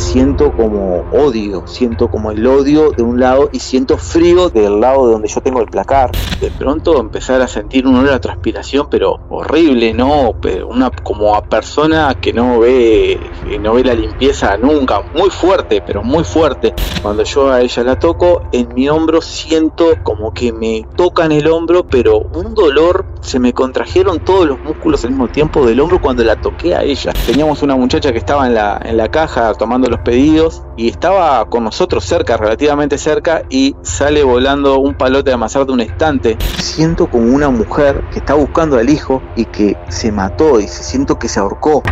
siento 0.00 0.52
como 0.56 1.04
odio, 1.12 1.66
siento 1.66 2.10
como 2.10 2.30
el 2.30 2.44
odio 2.46 2.90
de 2.90 3.02
un 3.02 3.20
lado 3.20 3.50
y 3.52 3.60
siento 3.60 3.98
frío 3.98 4.48
del 4.48 4.80
lado 4.80 5.06
de 5.06 5.12
donde 5.12 5.28
yo 5.28 5.40
tengo 5.42 5.60
el 5.60 5.66
placar. 5.66 6.10
De 6.40 6.50
pronto 6.50 6.98
empezar 6.98 7.42
a 7.42 7.46
sentir 7.46 7.86
un 7.86 7.96
olor 7.96 8.14
a 8.14 8.20
transpiración, 8.20 8.88
pero 8.90 9.20
horrible, 9.28 9.92
¿no? 9.92 10.34
Una 10.68 10.90
como 10.90 11.34
a 11.34 11.44
persona 11.44 12.16
que 12.20 12.32
no 12.32 12.60
ve, 12.60 13.20
no 13.60 13.74
ve 13.74 13.84
la 13.84 13.94
limpieza 13.94 14.56
nunca, 14.56 15.02
muy 15.14 15.28
fuerte, 15.28 15.82
pero 15.86 16.02
muy 16.02 16.24
fuerte. 16.24 16.74
Cuando 17.02 17.22
yo 17.22 17.50
a 17.50 17.60
ella 17.60 17.82
la 17.84 17.98
toco, 17.98 18.42
en 18.52 18.74
mi 18.74 18.88
hombro 18.88 19.20
siento 19.20 19.92
como 20.02 20.32
que 20.32 20.52
me 20.52 20.86
tocan 20.96 21.30
el 21.30 21.46
hombro, 21.46 21.86
pero 21.86 22.18
un 22.18 22.54
dolor, 22.54 23.04
se 23.20 23.38
me 23.38 23.52
contrajeron 23.52 24.20
todos 24.20 24.46
los 24.46 24.58
músculos 24.60 25.04
al 25.04 25.10
mismo 25.10 25.28
tiempo 25.28 25.66
del 25.66 25.78
hombro 25.78 26.00
cuando 26.00 26.24
la 26.24 26.40
toqué 26.40 26.74
a 26.74 26.82
ella. 26.82 27.12
Teníamos 27.26 27.62
una 27.62 27.76
muchacha 27.76 28.12
que 28.12 28.18
estaba 28.18 28.46
en 28.46 28.54
la, 28.54 28.80
en 28.82 28.96
la 28.96 29.10
caja 29.10 29.52
tomando 29.54 29.89
los 29.90 30.00
pedidos 30.00 30.62
y 30.76 30.88
estaba 30.88 31.44
con 31.50 31.64
nosotros 31.64 32.04
cerca, 32.04 32.36
relativamente 32.36 32.96
cerca, 32.96 33.44
y 33.50 33.74
sale 33.82 34.22
volando 34.22 34.78
un 34.78 34.94
palote 34.94 35.30
de 35.30 35.34
amasar 35.34 35.66
de 35.66 35.72
un 35.72 35.80
estante. 35.80 36.38
Siento 36.58 37.10
como 37.10 37.34
una 37.34 37.50
mujer 37.50 38.02
que 38.12 38.20
está 38.20 38.34
buscando 38.34 38.78
al 38.78 38.88
hijo 38.88 39.22
y 39.36 39.44
que 39.46 39.76
se 39.88 40.12
mató 40.12 40.60
y 40.60 40.68
siento 40.68 41.18
que 41.18 41.28
se 41.28 41.40
ahorcó. 41.40 41.82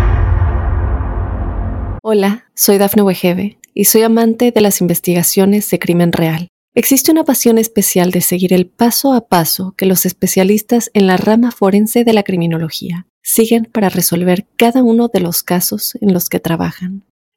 Hola, 2.02 2.46
soy 2.54 2.78
Dafne 2.78 3.02
Wegebe 3.02 3.58
y 3.74 3.84
soy 3.84 4.02
amante 4.02 4.50
de 4.52 4.60
las 4.60 4.80
investigaciones 4.80 5.68
de 5.70 5.78
crimen 5.78 6.12
real. 6.12 6.48
Existe 6.74 7.10
una 7.10 7.24
pasión 7.24 7.58
especial 7.58 8.12
de 8.12 8.20
seguir 8.20 8.52
el 8.52 8.66
paso 8.66 9.12
a 9.12 9.26
paso 9.26 9.74
que 9.76 9.84
los 9.84 10.06
especialistas 10.06 10.90
en 10.94 11.08
la 11.08 11.16
rama 11.16 11.50
forense 11.50 12.04
de 12.04 12.12
la 12.12 12.22
criminología 12.22 13.06
siguen 13.22 13.64
para 13.64 13.88
resolver 13.88 14.46
cada 14.56 14.82
uno 14.82 15.08
de 15.08 15.20
los 15.20 15.42
casos 15.42 15.98
en 16.00 16.12
los 16.12 16.28
que 16.28 16.40
trabajan. 16.40 17.04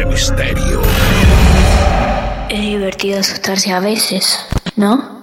de 0.00 0.06
Misterio. 0.06 0.80
Es 2.48 2.60
divertido 2.60 3.20
asustarse 3.20 3.70
a 3.70 3.80
veces, 3.80 4.38
¿no? 4.76 5.20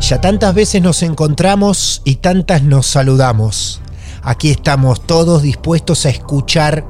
Ya 0.00 0.20
tantas 0.20 0.54
veces 0.54 0.82
nos 0.82 1.02
encontramos 1.02 2.02
y 2.04 2.16
tantas 2.16 2.62
nos 2.62 2.86
saludamos. 2.86 3.80
Aquí 4.22 4.50
estamos 4.50 5.06
todos 5.06 5.42
dispuestos 5.42 6.04
a 6.04 6.10
escuchar 6.10 6.84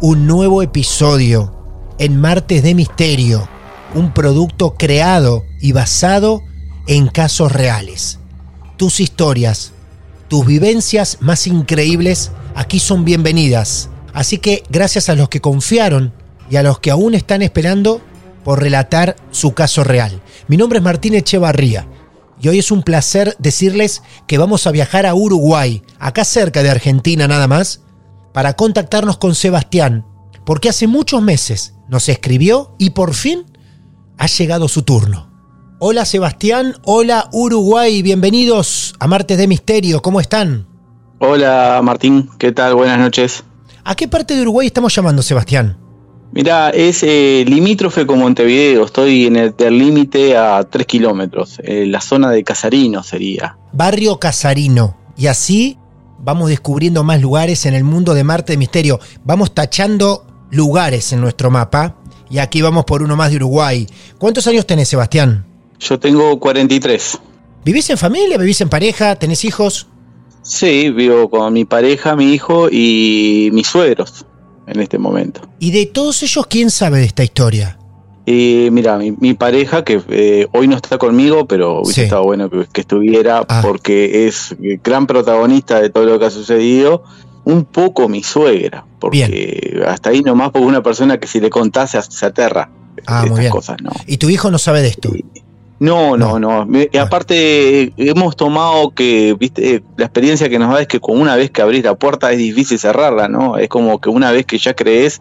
un 0.00 0.26
nuevo 0.26 0.62
episodio 0.62 1.61
en 2.02 2.20
Martes 2.20 2.64
de 2.64 2.74
Misterio, 2.74 3.48
un 3.94 4.12
producto 4.12 4.74
creado 4.74 5.44
y 5.60 5.70
basado 5.70 6.42
en 6.88 7.06
casos 7.06 7.52
reales. 7.52 8.18
Tus 8.76 8.98
historias, 8.98 9.70
tus 10.26 10.44
vivencias 10.44 11.18
más 11.20 11.46
increíbles 11.46 12.32
aquí 12.56 12.80
son 12.80 13.04
bienvenidas. 13.04 13.88
Así 14.12 14.38
que 14.38 14.64
gracias 14.68 15.10
a 15.10 15.14
los 15.14 15.28
que 15.28 15.40
confiaron 15.40 16.12
y 16.50 16.56
a 16.56 16.64
los 16.64 16.80
que 16.80 16.90
aún 16.90 17.14
están 17.14 17.40
esperando 17.40 18.00
por 18.42 18.60
relatar 18.60 19.14
su 19.30 19.54
caso 19.54 19.84
real. 19.84 20.20
Mi 20.48 20.56
nombre 20.56 20.80
es 20.80 20.84
Martín 20.84 21.14
Echevarría 21.14 21.86
y 22.40 22.48
hoy 22.48 22.58
es 22.58 22.72
un 22.72 22.82
placer 22.82 23.36
decirles 23.38 24.02
que 24.26 24.38
vamos 24.38 24.66
a 24.66 24.72
viajar 24.72 25.06
a 25.06 25.14
Uruguay, 25.14 25.84
acá 26.00 26.24
cerca 26.24 26.64
de 26.64 26.70
Argentina 26.70 27.28
nada 27.28 27.46
más, 27.46 27.82
para 28.32 28.54
contactarnos 28.54 29.18
con 29.18 29.36
Sebastián, 29.36 30.04
porque 30.44 30.68
hace 30.68 30.86
muchos 30.86 31.22
meses 31.22 31.74
nos 31.88 32.08
escribió 32.08 32.74
y 32.78 32.90
por 32.90 33.14
fin 33.14 33.44
ha 34.18 34.26
llegado 34.26 34.68
su 34.68 34.82
turno. 34.82 35.30
Hola 35.78 36.04
Sebastián, 36.04 36.74
hola 36.84 37.28
Uruguay, 37.32 38.02
bienvenidos 38.02 38.94
a 39.00 39.08
Martes 39.08 39.36
de 39.38 39.48
Misterio, 39.48 40.00
¿cómo 40.00 40.20
están? 40.20 40.66
Hola 41.18 41.80
Martín, 41.82 42.30
¿qué 42.38 42.52
tal? 42.52 42.74
Buenas 42.74 42.98
noches. 42.98 43.44
¿A 43.84 43.94
qué 43.94 44.06
parte 44.06 44.34
de 44.34 44.42
Uruguay 44.42 44.68
estamos 44.68 44.94
llamando 44.94 45.22
Sebastián? 45.22 45.76
Mira, 46.32 46.70
es 46.70 47.02
eh, 47.02 47.44
limítrofe 47.46 48.06
con 48.06 48.20
Montevideo, 48.20 48.86
estoy 48.86 49.26
en 49.26 49.36
el 49.36 49.54
límite 49.78 50.36
a 50.36 50.64
3 50.64 50.86
kilómetros, 50.86 51.60
eh, 51.62 51.84
la 51.86 52.00
zona 52.00 52.30
de 52.30 52.42
Casarino 52.42 53.02
sería. 53.02 53.58
Barrio 53.72 54.18
Casarino. 54.18 54.96
Y 55.16 55.26
así 55.26 55.78
vamos 56.18 56.48
descubriendo 56.48 57.04
más 57.04 57.20
lugares 57.20 57.66
en 57.66 57.74
el 57.74 57.84
mundo 57.84 58.14
de 58.14 58.24
Marte 58.24 58.52
de 58.54 58.56
Misterio. 58.56 58.98
Vamos 59.24 59.52
tachando 59.52 60.31
lugares 60.52 61.12
en 61.12 61.20
nuestro 61.20 61.50
mapa. 61.50 61.96
Y 62.30 62.38
aquí 62.38 62.62
vamos 62.62 62.84
por 62.84 63.02
uno 63.02 63.16
más 63.16 63.30
de 63.30 63.36
Uruguay. 63.36 63.86
¿Cuántos 64.18 64.46
años 64.46 64.64
tenés, 64.66 64.88
Sebastián? 64.88 65.44
Yo 65.80 65.98
tengo 65.98 66.38
43. 66.38 67.18
¿Vivís 67.64 67.90
en 67.90 67.98
familia? 67.98 68.38
¿Vivís 68.38 68.60
en 68.60 68.68
pareja? 68.68 69.16
¿Tenés 69.16 69.44
hijos? 69.44 69.88
Sí, 70.42 70.90
vivo 70.90 71.28
con 71.28 71.52
mi 71.52 71.64
pareja, 71.64 72.16
mi 72.16 72.32
hijo 72.32 72.68
y 72.70 73.50
mis 73.52 73.66
suegros 73.66 74.24
en 74.66 74.80
este 74.80 74.98
momento. 74.98 75.40
¿Y 75.58 75.70
de 75.72 75.86
todos 75.86 76.22
ellos 76.22 76.46
quién 76.46 76.70
sabe 76.70 76.98
de 77.00 77.04
esta 77.04 77.22
historia? 77.22 77.78
Y 78.24 78.68
mira, 78.72 78.96
mi, 78.98 79.10
mi 79.12 79.34
pareja, 79.34 79.84
que 79.84 80.00
eh, 80.08 80.46
hoy 80.52 80.68
no 80.68 80.76
está 80.76 80.96
conmigo, 80.98 81.46
pero 81.46 81.80
hubiese 81.82 81.94
Sí. 81.94 82.00
estado 82.02 82.22
bueno 82.24 82.48
que, 82.48 82.66
que 82.72 82.80
estuviera, 82.80 83.44
Ah. 83.48 83.60
porque 83.62 84.26
es 84.26 84.54
gran 84.82 85.06
protagonista 85.06 85.80
de 85.80 85.90
todo 85.90 86.04
lo 86.06 86.18
que 86.18 86.26
ha 86.26 86.30
sucedido. 86.30 87.02
Un 87.44 87.64
poco 87.64 88.08
mi 88.08 88.22
suegra, 88.22 88.84
porque 89.00 89.82
hasta 89.86 90.10
ahí 90.10 90.22
nomás, 90.22 90.50
porque 90.50 90.66
una 90.66 90.82
persona 90.82 91.18
que 91.18 91.26
si 91.26 91.40
le 91.40 91.50
contase 91.50 92.00
se 92.02 92.26
aterra 92.26 92.70
Ah, 93.06 93.20
muy 93.20 93.26
estas 93.28 93.38
bien. 93.40 93.50
cosas, 93.50 93.76
¿no? 93.82 93.90
¿Y 94.06 94.18
tu 94.18 94.28
hijo 94.28 94.50
no 94.50 94.58
sabe 94.58 94.82
de 94.82 94.88
esto? 94.88 95.10
No, 95.80 96.16
no, 96.16 96.38
no. 96.38 96.68
Y 96.92 96.96
aparte, 96.96 97.92
hemos 97.96 98.36
tomado 98.36 98.90
que, 98.90 99.34
viste, 99.36 99.82
la 99.96 100.04
experiencia 100.04 100.48
que 100.48 100.60
nos 100.60 100.72
da 100.72 100.80
es 100.82 100.86
que 100.86 101.00
con 101.00 101.20
una 101.20 101.34
vez 101.34 101.50
que 101.50 101.60
abrís 101.60 101.82
la 101.82 101.96
puerta 101.96 102.30
es 102.30 102.38
difícil 102.38 102.78
cerrarla, 102.78 103.26
¿no? 103.26 103.58
Es 103.58 103.68
como 103.68 104.00
que 104.00 104.08
una 104.08 104.30
vez 104.30 104.46
que 104.46 104.58
ya 104.58 104.74
crees, 104.74 105.20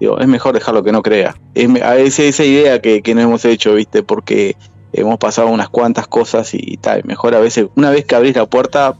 digo, 0.00 0.18
es 0.18 0.26
mejor 0.26 0.54
dejarlo 0.54 0.82
que 0.82 0.90
no 0.90 1.02
crea. 1.02 1.36
Es, 1.54 1.68
a 1.82 1.96
esa, 1.98 2.24
esa 2.24 2.44
idea 2.44 2.80
que, 2.82 3.02
que 3.02 3.14
nos 3.14 3.22
hemos 3.22 3.44
hecho, 3.44 3.74
viste, 3.74 4.02
porque 4.02 4.56
hemos 4.92 5.18
pasado 5.18 5.46
unas 5.46 5.68
cuantas 5.68 6.08
cosas 6.08 6.54
y 6.54 6.76
tal. 6.78 7.04
Mejor 7.04 7.36
a 7.36 7.38
veces, 7.38 7.66
una 7.76 7.90
vez 7.90 8.04
que 8.04 8.16
abrís 8.16 8.34
la 8.34 8.46
puerta, 8.46 8.96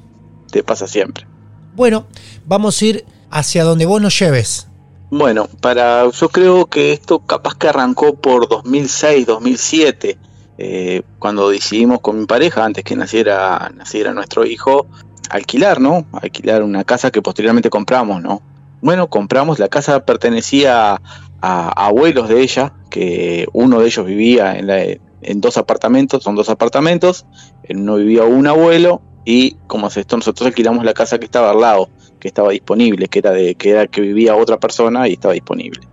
te 0.52 0.62
pasa 0.62 0.86
siempre. 0.86 1.26
Bueno, 1.74 2.06
vamos 2.50 2.82
a 2.82 2.84
ir 2.84 3.04
hacia 3.30 3.62
donde 3.62 3.86
vos 3.86 4.02
nos 4.02 4.18
lleves. 4.18 4.66
Bueno, 5.08 5.48
para 5.60 6.10
yo 6.10 6.28
creo 6.30 6.66
que 6.66 6.92
esto 6.92 7.20
capaz 7.20 7.54
que 7.54 7.68
arrancó 7.68 8.16
por 8.16 8.48
2006, 8.48 9.24
2007, 9.24 10.18
eh, 10.58 11.02
cuando 11.20 11.48
decidimos 11.48 12.00
con 12.00 12.18
mi 12.18 12.26
pareja, 12.26 12.64
antes 12.64 12.82
que 12.82 12.96
naciera, 12.96 13.70
naciera 13.72 14.12
nuestro 14.12 14.44
hijo, 14.44 14.88
alquilar, 15.30 15.80
¿no? 15.80 16.06
Alquilar 16.10 16.64
una 16.64 16.82
casa 16.82 17.12
que 17.12 17.22
posteriormente 17.22 17.70
compramos, 17.70 18.20
¿no? 18.20 18.42
Bueno, 18.82 19.08
compramos, 19.08 19.60
la 19.60 19.68
casa 19.68 20.04
pertenecía 20.04 21.00
a, 21.40 21.86
abuelos 21.86 22.28
de 22.28 22.40
ella, 22.40 22.72
que 22.90 23.46
uno 23.52 23.78
de 23.78 23.86
ellos 23.86 24.04
vivía 24.04 24.58
en, 24.58 25.00
en 25.22 25.40
dos 25.40 25.56
apartamentos, 25.56 26.24
son 26.24 26.34
dos 26.34 26.48
apartamentos, 26.48 27.26
en 27.62 27.82
uno 27.82 27.94
vivía 27.94 28.24
un 28.24 28.48
abuelo 28.48 29.02
y 29.24 29.52
como 29.68 29.86
es 29.86 29.96
esto, 29.96 30.16
nosotros 30.16 30.48
alquilamos 30.48 30.84
la 30.84 30.94
casa 30.94 31.18
que 31.18 31.26
estaba 31.26 31.50
al 31.50 31.60
lado, 31.60 31.88
que 32.20 32.28
estaba 32.28 32.50
disponible, 32.50 33.08
que 33.08 33.18
era 33.18 33.32
de 33.32 33.54
que 33.56 33.70
era 33.70 33.86
que 33.88 34.00
vivía 34.00 34.36
otra 34.36 34.60
persona 34.60 35.08
y 35.08 35.14
estaba 35.14 35.34
disponible. 35.34 35.90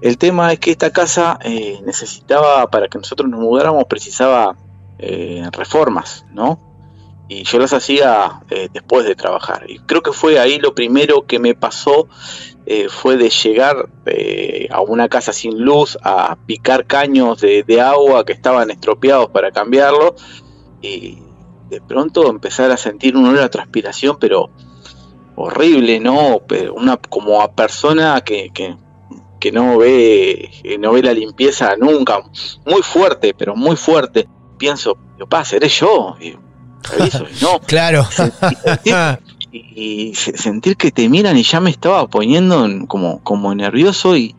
El 0.00 0.16
tema 0.16 0.52
es 0.52 0.58
que 0.58 0.70
esta 0.70 0.90
casa 0.90 1.38
eh, 1.44 1.80
necesitaba, 1.84 2.70
para 2.70 2.88
que 2.88 2.96
nosotros 2.96 3.28
nos 3.28 3.40
mudáramos, 3.40 3.84
precisaba 3.84 4.56
eh, 4.98 5.42
reformas, 5.52 6.24
¿no? 6.32 6.58
Y 7.28 7.44
yo 7.44 7.58
las 7.58 7.74
hacía 7.74 8.42
eh, 8.48 8.68
después 8.72 9.04
de 9.04 9.14
trabajar. 9.14 9.66
Y 9.68 9.78
creo 9.80 10.02
que 10.02 10.12
fue 10.12 10.40
ahí 10.40 10.58
lo 10.58 10.74
primero 10.74 11.26
que 11.26 11.38
me 11.38 11.54
pasó, 11.54 12.08
fue 12.88 13.16
de 13.16 13.30
llegar 13.30 13.88
a 14.70 14.80
una 14.80 15.08
casa 15.08 15.32
sin 15.32 15.60
luz, 15.60 15.98
a 16.04 16.36
picar 16.46 16.86
caños 16.86 17.40
de, 17.40 17.80
agua 17.80 18.24
que 18.24 18.32
estaban 18.32 18.70
estropeados 18.70 19.28
para 19.30 19.50
cambiarlo. 19.50 20.14
Y 20.80 21.18
de 21.68 21.80
pronto 21.80 22.30
empezar 22.30 22.70
a 22.70 22.76
sentir 22.76 23.16
un 23.16 23.26
olor 23.26 23.48
transpiración, 23.48 24.18
pero 24.20 24.50
horrible, 25.42 26.00
¿no? 26.00 26.40
Pero 26.46 26.74
una, 26.74 26.96
como 26.96 27.40
a 27.40 27.52
persona 27.52 28.20
que, 28.20 28.50
que, 28.52 28.76
que, 29.38 29.52
no 29.52 29.78
ve 29.78 30.50
no 30.78 30.92
ve 30.92 31.02
la 31.02 31.12
limpieza 31.12 31.76
nunca, 31.76 32.22
muy 32.66 32.82
fuerte, 32.82 33.34
pero 33.34 33.56
muy 33.56 33.76
fuerte. 33.76 34.28
Pienso, 34.58 34.96
pa, 35.28 35.44
seré 35.44 35.68
yo. 35.68 36.16
Y, 36.20 36.34
no. 37.42 37.60
claro. 37.66 38.06
y, 39.52 40.14
sentir 40.14 40.76
que 40.76 40.90
te 40.90 41.08
miran 41.08 41.36
y 41.36 41.42
ya 41.42 41.60
me 41.60 41.70
estaba 41.70 42.06
poniendo 42.08 42.68
como, 42.86 43.22
como 43.22 43.54
nervioso 43.54 44.16
y, 44.16 44.34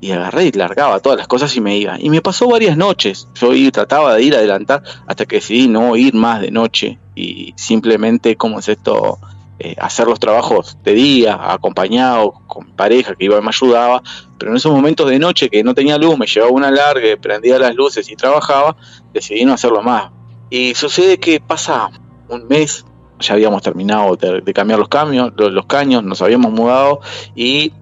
y 0.00 0.10
agarré 0.10 0.46
y 0.46 0.52
largaba 0.52 1.00
todas 1.00 1.18
las 1.18 1.28
cosas 1.28 1.54
y 1.56 1.60
me 1.60 1.76
iba. 1.78 1.96
Y 1.98 2.10
me 2.10 2.20
pasó 2.20 2.48
varias 2.48 2.76
noches. 2.76 3.28
Yo 3.34 3.50
trataba 3.72 4.14
de 4.16 4.22
ir 4.22 4.34
adelantar 4.34 4.82
hasta 5.06 5.26
que 5.26 5.36
decidí 5.36 5.68
no 5.68 5.96
ir 5.96 6.14
más 6.14 6.40
de 6.40 6.50
noche 6.50 6.98
y 7.14 7.54
simplemente, 7.56 8.36
como 8.36 8.58
es 8.58 8.68
esto? 8.68 9.18
Eh, 9.64 9.76
hacer 9.78 10.08
los 10.08 10.18
trabajos 10.18 10.76
de 10.82 10.92
día, 10.92 11.38
acompañado 11.40 12.32
con 12.48 12.72
pareja 12.72 13.14
que 13.14 13.26
iba 13.26 13.38
y 13.38 13.42
me 13.42 13.50
ayudaba, 13.50 14.02
pero 14.36 14.50
en 14.50 14.56
esos 14.56 14.72
momentos 14.72 15.08
de 15.08 15.20
noche 15.20 15.48
que 15.48 15.62
no 15.62 15.72
tenía 15.72 15.98
luz, 15.98 16.18
me 16.18 16.26
llevaba 16.26 16.50
una 16.50 16.68
larga, 16.68 17.16
prendía 17.20 17.60
las 17.60 17.72
luces 17.72 18.10
y 18.10 18.16
trabajaba, 18.16 18.74
decidí 19.12 19.44
no 19.44 19.52
hacerlo 19.52 19.80
más. 19.80 20.10
Y 20.50 20.74
sucede 20.74 21.20
que 21.20 21.38
pasa 21.38 21.92
un 22.28 22.48
mes, 22.48 22.84
ya 23.20 23.34
habíamos 23.34 23.62
terminado 23.62 24.16
de, 24.16 24.52
cambiar 24.52 24.80
los, 24.80 24.88
cambios, 24.88 25.32
los 25.36 25.66
caños, 25.66 26.02
nos 26.02 26.20
habíamos 26.22 26.50
mudado 26.50 26.98
y 27.36 27.72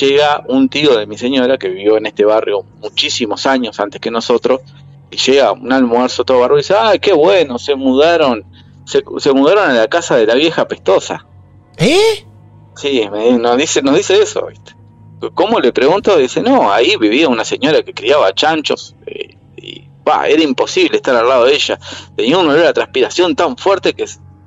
llega 0.00 0.42
un 0.48 0.70
tío 0.70 0.96
de 0.96 1.06
mi 1.06 1.18
señora 1.18 1.58
que 1.58 1.68
vivió 1.68 1.98
en 1.98 2.06
este 2.06 2.24
barrio 2.24 2.64
muchísimos 2.78 3.44
años 3.44 3.78
antes 3.78 4.00
que 4.00 4.10
nosotros, 4.10 4.62
y 5.10 5.18
llega 5.18 5.52
un 5.52 5.70
almuerzo 5.70 6.24
todo 6.24 6.40
barro 6.40 6.54
y 6.54 6.60
dice, 6.60 6.74
¡ay, 6.80 6.98
qué 6.98 7.12
bueno! 7.12 7.58
Se 7.58 7.74
mudaron, 7.74 8.42
se, 8.86 9.32
mudaron 9.32 9.70
a 9.70 9.74
la 9.74 9.88
casa 9.88 10.16
de 10.16 10.26
la 10.26 10.34
vieja 10.34 10.66
pestosa. 10.66 11.26
¿Eh? 11.76 12.24
Sí, 12.76 13.08
nos, 13.38 13.56
dice, 13.56 13.82
nos 13.82 13.96
dice 13.96 14.20
eso, 14.22 14.46
¿viste? 14.46 14.74
¿Cómo 15.34 15.60
le 15.60 15.72
pregunto? 15.72 16.16
Dice, 16.16 16.42
no, 16.42 16.72
ahí 16.72 16.96
vivía 16.96 17.28
una 17.28 17.44
señora 17.44 17.82
que 17.82 17.94
criaba 17.94 18.34
chanchos 18.34 18.94
eh, 19.06 19.36
y 19.56 19.88
bah, 20.04 20.28
era 20.28 20.42
imposible 20.42 20.96
estar 20.96 21.16
al 21.16 21.28
lado 21.28 21.46
de 21.46 21.54
ella. 21.54 21.78
Tenía 22.16 22.38
un 22.38 22.48
olor 22.48 22.66
a 22.66 22.72
transpiración 22.72 23.34
tan 23.34 23.56
fuerte 23.56 23.94
que 23.94 24.04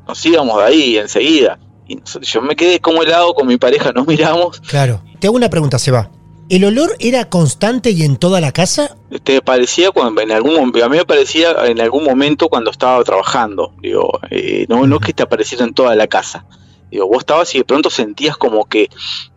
nos 0.08 0.26
íbamos 0.26 0.58
de 0.60 0.64
ahí 0.64 0.98
enseguida. 0.98 1.60
Y 1.88 2.00
yo 2.22 2.42
me 2.42 2.56
quedé 2.56 2.80
como 2.80 3.02
helado 3.02 3.34
con 3.34 3.48
mi 3.48 3.58
pareja, 3.58 3.92
nos 3.92 4.06
miramos. 4.08 4.62
Claro. 4.62 5.02
Te 5.20 5.28
hago 5.28 5.36
una 5.36 5.50
pregunta, 5.50 5.80
Seba. 5.80 6.12
¿El 6.50 6.66
olor 6.66 6.96
era 7.00 7.30
constante 7.30 7.92
y 7.92 8.04
en 8.04 8.18
toda 8.18 8.42
la 8.42 8.52
casa? 8.52 8.98
Te 9.24 9.40
parecía 9.42 9.92
cuando 9.92 10.22
en 10.22 10.32
algún 10.32 10.58
a 10.58 10.90
mí 10.90 10.98
me 10.98 11.06
parecía 11.06 11.52
en 11.66 11.80
algún 11.80 12.04
momento 12.04 12.50
cuando 12.50 12.72
estaba 12.72 13.04
trabajando, 13.04 13.74
digo, 13.82 14.20
eh, 14.32 14.66
no, 14.68 14.88
no 14.88 15.00
que 15.00 15.14
te 15.14 15.22
apareciera 15.22 15.64
en 15.64 15.76
toda 15.76 15.96
la 15.96 16.08
casa. 16.08 16.46
Digo, 16.90 17.08
vos 17.08 17.20
estabas 17.20 17.54
y 17.54 17.60
de 17.60 17.66
pronto 17.66 17.92
sentías 17.92 18.36
como 18.36 18.66
que 18.66 18.90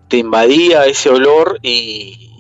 te 0.09 0.17
invadía 0.17 0.87
ese 0.87 1.11
olor 1.11 1.59
y, 1.63 2.31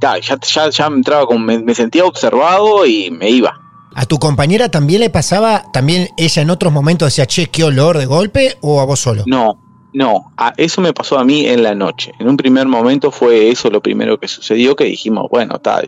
ya, 0.00 0.16
ya, 0.18 0.70
ya, 0.70 0.90
me 0.90 0.96
entraba 0.96 1.26
como 1.26 1.40
me 1.40 1.74
sentía 1.74 2.06
observado 2.06 2.86
y 2.86 3.10
me 3.10 3.28
iba. 3.28 3.60
¿A 3.94 4.06
tu 4.06 4.18
compañera 4.18 4.70
también 4.70 5.00
le 5.00 5.10
pasaba, 5.10 5.70
también 5.70 6.08
ella 6.16 6.40
en 6.40 6.50
otros 6.50 6.72
momentos 6.72 7.08
decía, 7.08 7.26
che, 7.26 7.48
qué 7.48 7.64
olor 7.64 7.98
de 7.98 8.06
golpe 8.06 8.56
o 8.62 8.80
a 8.80 8.86
vos 8.86 9.00
solo? 9.00 9.24
No, 9.26 9.71
no, 9.94 10.32
eso 10.56 10.80
me 10.80 10.94
pasó 10.94 11.18
a 11.18 11.24
mí 11.24 11.46
en 11.46 11.62
la 11.62 11.74
noche. 11.74 12.12
En 12.18 12.28
un 12.28 12.36
primer 12.36 12.66
momento 12.66 13.10
fue 13.10 13.50
eso 13.50 13.68
lo 13.70 13.82
primero 13.82 14.18
que 14.18 14.26
sucedió, 14.26 14.74
que 14.74 14.84
dijimos, 14.84 15.26
bueno, 15.30 15.56
está, 15.56 15.82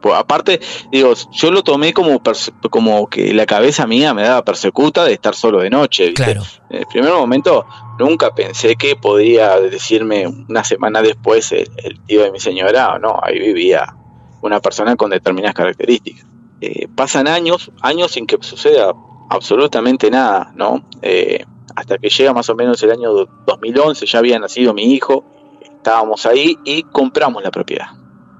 pues, 0.00 0.14
aparte, 0.14 0.60
digo, 0.90 1.12
yo 1.32 1.50
lo 1.50 1.62
tomé 1.62 1.92
como, 1.92 2.22
como 2.70 3.06
que 3.08 3.34
la 3.34 3.44
cabeza 3.44 3.86
mía 3.86 4.14
me 4.14 4.22
daba 4.22 4.44
persecuta 4.44 5.04
de 5.04 5.12
estar 5.12 5.34
solo 5.34 5.60
de 5.60 5.68
noche. 5.68 6.14
Claro. 6.14 6.42
En 6.70 6.78
el 6.78 6.86
primer 6.86 7.12
momento 7.12 7.66
nunca 7.98 8.34
pensé 8.34 8.76
que 8.76 8.96
podría 8.96 9.60
decirme 9.60 10.26
una 10.26 10.64
semana 10.64 11.02
después 11.02 11.52
el, 11.52 12.00
tío 12.06 12.22
de 12.22 12.30
mi 12.30 12.40
señora, 12.40 12.98
no, 12.98 13.20
ahí 13.22 13.38
vivía 13.38 13.94
una 14.40 14.60
persona 14.60 14.96
con 14.96 15.10
determinadas 15.10 15.54
características. 15.54 16.26
Eh, 16.62 16.88
pasan 16.94 17.28
años, 17.28 17.70
años 17.82 18.12
sin 18.12 18.26
que 18.26 18.38
suceda 18.40 18.94
absolutamente 19.28 20.10
nada, 20.10 20.52
¿no? 20.54 20.84
Eh, 21.02 21.44
hasta 21.74 21.98
que 21.98 22.08
llega 22.08 22.32
más 22.32 22.48
o 22.50 22.54
menos 22.54 22.82
el 22.82 22.92
año 22.92 23.12
2011, 23.46 24.06
ya 24.06 24.18
había 24.18 24.38
nacido 24.38 24.74
mi 24.74 24.92
hijo, 24.94 25.24
estábamos 25.62 26.26
ahí 26.26 26.56
y 26.64 26.82
compramos 26.84 27.42
la 27.42 27.50
propiedad. 27.50 27.88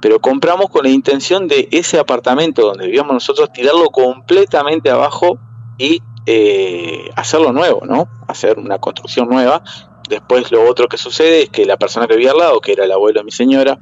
Pero 0.00 0.20
compramos 0.20 0.68
con 0.68 0.84
la 0.84 0.90
intención 0.90 1.48
de 1.48 1.68
ese 1.72 1.98
apartamento 1.98 2.62
donde 2.62 2.86
vivíamos 2.86 3.14
nosotros, 3.14 3.52
tirarlo 3.52 3.86
completamente 3.90 4.90
abajo 4.90 5.38
y 5.78 6.02
eh, 6.26 7.10
hacerlo 7.16 7.52
nuevo, 7.52 7.86
¿no? 7.86 8.08
Hacer 8.28 8.58
una 8.58 8.78
construcción 8.78 9.28
nueva. 9.28 9.62
Después 10.08 10.50
lo 10.52 10.68
otro 10.68 10.88
que 10.88 10.98
sucede 10.98 11.44
es 11.44 11.50
que 11.50 11.64
la 11.64 11.76
persona 11.76 12.06
que 12.06 12.16
vivía 12.16 12.32
al 12.32 12.38
lado, 12.38 12.60
que 12.60 12.72
era 12.72 12.84
el 12.84 12.92
abuelo 12.92 13.20
de 13.20 13.24
mi 13.24 13.30
señora, 13.30 13.78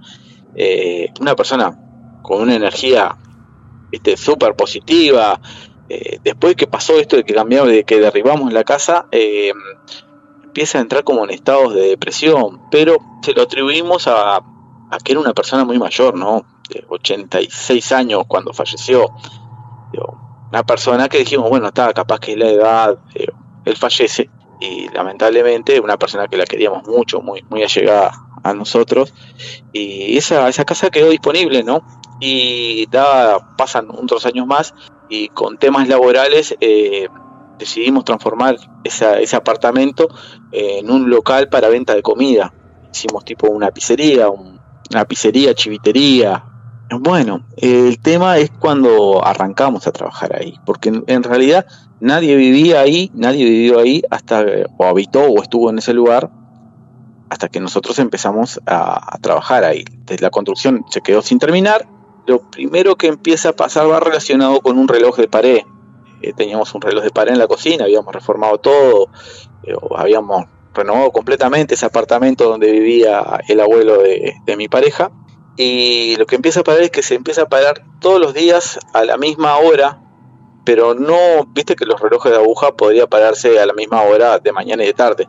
eh, 0.54 1.12
una 1.20 1.34
persona 1.34 1.76
con 2.22 2.40
una 2.42 2.54
energía 2.54 3.16
súper 4.16 4.54
positiva, 4.54 5.40
eh, 5.94 6.20
después 6.24 6.56
que 6.56 6.66
pasó 6.66 6.98
esto 6.98 7.16
de 7.16 7.24
que 7.24 7.34
cambiamos, 7.34 7.68
de 7.68 7.84
que 7.84 8.00
derribamos 8.00 8.50
la 8.50 8.64
casa, 8.64 9.08
eh, 9.12 9.52
empieza 10.42 10.78
a 10.78 10.80
entrar 10.80 11.04
como 11.04 11.22
en 11.22 11.28
estados 11.28 11.74
de 11.74 11.82
depresión, 11.82 12.62
pero 12.70 12.96
se 13.20 13.34
lo 13.34 13.42
atribuimos 13.42 14.08
a, 14.08 14.40
que 15.04 15.12
era 15.12 15.20
una 15.20 15.34
persona 15.34 15.66
muy 15.66 15.78
mayor, 15.78 16.14
¿no? 16.14 16.46
De 16.70 16.82
86 16.88 17.92
años 17.92 18.22
cuando 18.26 18.54
falleció. 18.54 19.10
una 20.50 20.62
persona 20.62 21.10
que 21.10 21.18
dijimos, 21.18 21.50
bueno, 21.50 21.66
estaba 21.66 21.92
capaz 21.92 22.20
que 22.20 22.32
es 22.32 22.38
la 22.38 22.48
edad, 22.48 22.98
él 23.66 23.76
fallece 23.76 24.30
y 24.60 24.88
lamentablemente 24.88 25.78
una 25.78 25.98
persona 25.98 26.26
que 26.26 26.38
la 26.38 26.46
queríamos 26.46 26.86
mucho, 26.86 27.20
muy, 27.20 27.44
muy 27.50 27.62
allegada 27.62 28.12
a 28.42 28.54
nosotros 28.54 29.12
y 29.74 30.16
esa, 30.16 30.48
esa 30.48 30.64
casa 30.64 30.88
quedó 30.88 31.10
disponible, 31.10 31.62
¿no? 31.62 31.82
Y 32.18 32.86
da, 32.86 33.56
pasan 33.58 33.90
otros 33.90 34.24
años 34.24 34.46
más 34.46 34.72
y 35.12 35.28
con 35.28 35.58
temas 35.58 35.88
laborales 35.88 36.56
eh, 36.58 37.06
decidimos 37.58 38.02
transformar 38.06 38.56
ese 38.82 39.36
apartamento 39.36 40.08
en 40.50 40.90
un 40.90 41.10
local 41.10 41.50
para 41.50 41.68
venta 41.68 41.94
de 41.94 42.00
comida. 42.00 42.54
Hicimos 42.90 43.22
tipo 43.22 43.50
una 43.50 43.70
pizzería, 43.70 44.30
una 44.30 45.04
pizzería, 45.04 45.52
chivitería. 45.52 46.44
Bueno, 47.00 47.44
el 47.58 47.98
tema 48.00 48.38
es 48.38 48.50
cuando 48.50 49.22
arrancamos 49.22 49.86
a 49.86 49.92
trabajar 49.92 50.34
ahí, 50.34 50.54
porque 50.64 50.88
en, 51.06 51.22
realidad 51.22 51.66
nadie 52.00 52.34
vivía 52.34 52.80
ahí, 52.80 53.10
nadie 53.12 53.44
vivió 53.44 53.80
ahí 53.80 54.02
hasta, 54.10 54.42
o 54.78 54.84
habitó 54.84 55.24
o 55.24 55.42
estuvo 55.42 55.68
en 55.68 55.76
ese 55.76 55.92
lugar 55.92 56.30
hasta 57.28 57.48
que 57.48 57.60
nosotros 57.60 57.98
empezamos 57.98 58.60
a 58.64 59.18
trabajar 59.20 59.64
ahí. 59.64 59.84
la 60.20 60.30
construcción 60.30 60.86
se 60.88 61.02
quedó 61.02 61.20
sin 61.20 61.38
terminar 61.38 61.86
lo 62.26 62.40
primero 62.40 62.96
que 62.96 63.08
empieza 63.08 63.50
a 63.50 63.52
pasar 63.52 63.90
va 63.90 64.00
relacionado 64.00 64.60
con 64.60 64.78
un 64.78 64.88
reloj 64.88 65.16
de 65.16 65.28
pared. 65.28 65.62
Eh, 66.20 66.32
teníamos 66.32 66.74
un 66.74 66.80
reloj 66.80 67.04
de 67.04 67.10
pared 67.10 67.32
en 67.32 67.38
la 67.38 67.48
cocina, 67.48 67.84
habíamos 67.84 68.14
reformado 68.14 68.58
todo, 68.58 69.08
eh, 69.64 69.74
habíamos 69.96 70.44
renovado 70.72 71.10
completamente 71.10 71.74
ese 71.74 71.86
apartamento 71.86 72.48
donde 72.48 72.70
vivía 72.70 73.40
el 73.48 73.60
abuelo 73.60 73.98
de, 74.02 74.56
mi 74.56 74.68
pareja. 74.68 75.10
Y 75.56 76.16
lo 76.16 76.26
que 76.26 76.36
empieza 76.36 76.60
a 76.60 76.64
pasar 76.64 76.82
es 76.82 76.90
que 76.90 77.02
se 77.02 77.14
empieza 77.14 77.42
a 77.42 77.48
parar 77.48 77.82
todos 78.00 78.20
los 78.20 78.32
días 78.32 78.78
a 78.94 79.04
la 79.04 79.18
misma 79.18 79.56
hora, 79.58 80.00
pero 80.64 80.94
no, 80.94 81.44
viste 81.48 81.76
que 81.76 81.84
los 81.84 82.00
relojes 82.00 82.32
de 82.32 82.38
aguja 82.38 82.72
podría 82.72 83.06
pararse 83.06 83.58
a 83.60 83.66
la 83.66 83.74
misma 83.74 84.02
hora 84.02 84.38
de 84.38 84.52
mañana 84.52 84.84
y 84.84 84.86
de 84.86 84.94
tarde. 84.94 85.28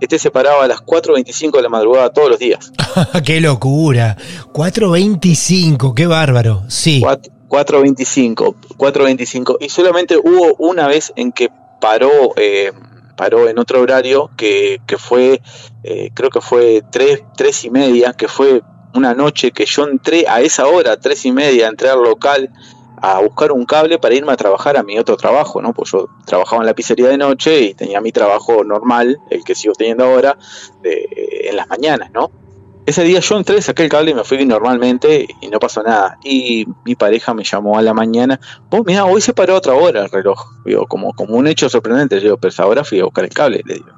Este 0.00 0.18
se 0.18 0.30
paraba 0.30 0.64
a 0.64 0.68
las 0.68 0.80
4.25 0.80 1.56
de 1.56 1.62
la 1.62 1.68
madrugada 1.68 2.10
todos 2.10 2.30
los 2.30 2.38
días. 2.38 2.72
¡Qué 3.24 3.40
locura! 3.40 4.16
4.25, 4.52 5.94
qué 5.94 6.06
bárbaro. 6.06 6.62
Sí. 6.68 7.02
4.25, 7.02 8.54
4.25. 8.76 9.56
Y 9.60 9.68
solamente 9.68 10.16
hubo 10.16 10.54
una 10.58 10.86
vez 10.86 11.12
en 11.16 11.32
que 11.32 11.50
paró, 11.80 12.32
eh, 12.36 12.72
paró 13.16 13.48
en 13.48 13.58
otro 13.58 13.80
horario, 13.80 14.30
que, 14.36 14.80
que 14.86 14.98
fue, 14.98 15.42
eh, 15.82 16.10
creo 16.14 16.30
que 16.30 16.40
fue 16.40 16.82
3, 16.90 17.24
3 17.36 17.64
y 17.64 17.70
media, 17.70 18.12
que 18.12 18.28
fue 18.28 18.62
una 18.94 19.14
noche 19.14 19.50
que 19.52 19.66
yo 19.66 19.86
entré 19.86 20.26
a 20.28 20.40
esa 20.40 20.66
hora, 20.66 20.98
3 20.98 21.26
y 21.26 21.32
media, 21.32 21.68
entré 21.68 21.90
al 21.90 22.02
local 22.02 22.50
a 23.02 23.20
buscar 23.20 23.52
un 23.52 23.64
cable 23.64 23.98
para 23.98 24.14
irme 24.14 24.32
a 24.32 24.36
trabajar 24.36 24.76
a 24.76 24.82
mi 24.82 24.98
otro 24.98 25.16
trabajo, 25.16 25.62
¿no? 25.62 25.72
Pues 25.72 25.90
yo 25.90 26.08
trabajaba 26.26 26.62
en 26.62 26.66
la 26.66 26.74
pizzería 26.74 27.08
de 27.08 27.18
noche 27.18 27.60
y 27.60 27.74
tenía 27.74 28.00
mi 28.00 28.12
trabajo 28.12 28.62
normal, 28.64 29.18
el 29.30 29.44
que 29.44 29.54
sigo 29.54 29.74
teniendo 29.74 30.04
ahora, 30.04 30.36
en 30.82 31.56
las 31.56 31.68
mañanas, 31.68 32.10
¿no? 32.12 32.30
Ese 32.86 33.04
día 33.04 33.20
yo 33.20 33.36
entré, 33.36 33.60
saqué 33.62 33.84
el 33.84 33.88
cable 33.88 34.10
y 34.10 34.14
me 34.14 34.24
fui 34.24 34.44
normalmente 34.44 35.28
y 35.40 35.48
no 35.48 35.58
pasó 35.58 35.82
nada. 35.82 36.18
Y 36.24 36.66
mi 36.84 36.94
pareja 36.94 37.34
me 37.34 37.44
llamó 37.44 37.78
a 37.78 37.82
la 37.82 37.94
mañana, 37.94 38.40
vos 38.70 38.82
mirá, 38.84 39.04
hoy 39.04 39.20
se 39.20 39.32
paró 39.32 39.56
otra 39.56 39.74
hora 39.74 40.02
el 40.02 40.10
reloj, 40.10 40.62
digo, 40.64 40.86
como, 40.86 41.12
como 41.12 41.36
un 41.36 41.46
hecho 41.46 41.68
sorprendente, 41.68 42.16
yo 42.16 42.22
digo, 42.22 42.36
pero 42.38 42.48
esa 42.48 42.66
hora 42.66 42.84
fui 42.84 43.00
a 43.00 43.04
buscar 43.04 43.24
el 43.24 43.30
cable, 43.30 43.62
le 43.64 43.74
digo. 43.74 43.90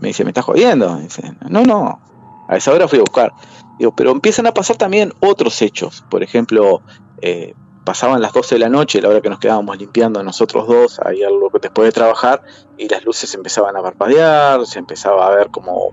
Me 0.00 0.08
dice, 0.08 0.24
¿me 0.24 0.30
estás 0.30 0.44
jodiendo? 0.44 0.96
Dice, 0.96 1.34
no, 1.48 1.62
no, 1.62 2.00
a 2.48 2.56
esa 2.56 2.72
hora 2.72 2.88
fui 2.88 2.98
a 2.98 3.02
buscar. 3.02 3.32
Digo, 3.78 3.94
pero 3.94 4.10
empiezan 4.10 4.46
a 4.46 4.52
pasar 4.52 4.76
también 4.76 5.12
otros 5.20 5.60
hechos, 5.62 6.04
por 6.10 6.22
ejemplo, 6.22 6.82
eh, 7.22 7.54
pasaban 7.90 8.22
las 8.22 8.32
12 8.32 8.54
de 8.54 8.58
la 8.60 8.68
noche, 8.68 9.02
la 9.02 9.08
hora 9.08 9.20
que 9.20 9.28
nos 9.28 9.40
quedábamos 9.40 9.76
limpiando 9.76 10.22
nosotros 10.22 10.68
dos, 10.68 11.00
ahí 11.00 11.22
después 11.60 11.88
de 11.88 11.90
trabajar, 11.90 12.40
y 12.78 12.88
las 12.88 13.04
luces 13.04 13.34
empezaban 13.34 13.76
a 13.76 13.82
parpadear, 13.82 14.64
se 14.64 14.78
empezaba 14.78 15.26
a 15.26 15.34
ver 15.34 15.50
como, 15.50 15.90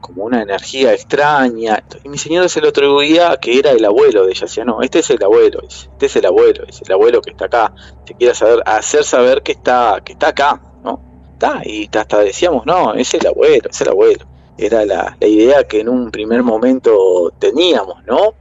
como 0.00 0.24
una 0.24 0.42
energía 0.42 0.92
extraña. 0.92 1.84
Y 2.02 2.08
mi 2.08 2.18
señora 2.18 2.48
se 2.48 2.60
lo 2.60 2.70
atribuía 2.70 3.36
que 3.36 3.60
era 3.60 3.70
el 3.70 3.84
abuelo 3.84 4.24
de 4.24 4.32
ella. 4.32 4.40
Decía, 4.40 4.64
no, 4.64 4.82
este 4.82 4.98
es 4.98 5.10
el 5.10 5.22
abuelo, 5.22 5.60
este 5.62 6.06
es 6.06 6.16
el 6.16 6.26
abuelo, 6.26 6.64
es 6.66 6.82
el 6.82 6.92
abuelo 6.92 7.22
que 7.22 7.30
está 7.30 7.44
acá. 7.44 7.72
Se 8.04 8.14
quiere 8.14 8.34
saber, 8.34 8.64
hacer 8.66 9.04
saber 9.04 9.42
que 9.44 9.52
está, 9.52 10.00
que 10.04 10.14
está 10.14 10.30
acá, 10.30 10.60
¿no? 10.82 11.00
Está, 11.34 11.62
y 11.64 11.88
hasta 11.96 12.18
decíamos, 12.22 12.66
no, 12.66 12.94
es 12.94 13.14
el 13.14 13.24
abuelo, 13.24 13.70
es 13.70 13.80
el 13.82 13.88
abuelo. 13.90 14.26
Era 14.58 14.84
la 14.84 15.16
idea 15.20 15.62
que 15.62 15.78
en 15.78 15.90
un 15.90 16.10
primer 16.10 16.42
momento 16.42 17.32
teníamos, 17.38 18.04
¿no? 18.04 18.34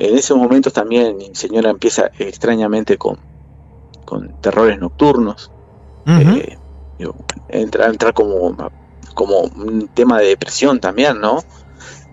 En 0.00 0.16
esos 0.16 0.38
momentos 0.38 0.72
también 0.72 1.18
mi 1.18 1.30
señora 1.34 1.68
empieza 1.68 2.10
extrañamente 2.18 2.96
con, 2.96 3.18
con 4.06 4.40
terrores 4.40 4.78
nocturnos. 4.78 5.52
Eh, 6.06 6.56
entra, 7.50 7.86
entra 7.86 8.12
como, 8.12 8.56
como 9.12 9.40
un 9.40 9.88
tema 9.88 10.18
de 10.18 10.28
depresión 10.28 10.80
también, 10.80 11.20
¿no? 11.20 11.44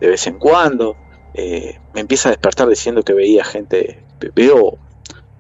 De 0.02 0.10
vez 0.10 0.28
en 0.28 0.38
cuando. 0.38 0.98
Eh, 1.34 1.80
me 1.94 2.02
empieza 2.02 2.28
a 2.28 2.32
despertar 2.34 2.68
diciendo 2.68 3.04
que 3.04 3.14
veía 3.14 3.46
gente. 3.46 4.04
Veo, 4.36 4.78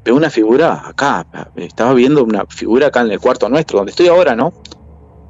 veo 0.05 0.15
una 0.15 0.29
figura 0.29 0.87
acá. 0.87 1.27
Estaba 1.57 1.93
viendo 1.93 2.23
una 2.23 2.45
figura 2.45 2.87
acá 2.87 3.01
en 3.01 3.11
el 3.11 3.19
cuarto 3.19 3.49
nuestro, 3.49 3.79
donde 3.79 3.89
estoy 3.89 4.07
ahora, 4.07 4.37
¿no? 4.37 4.53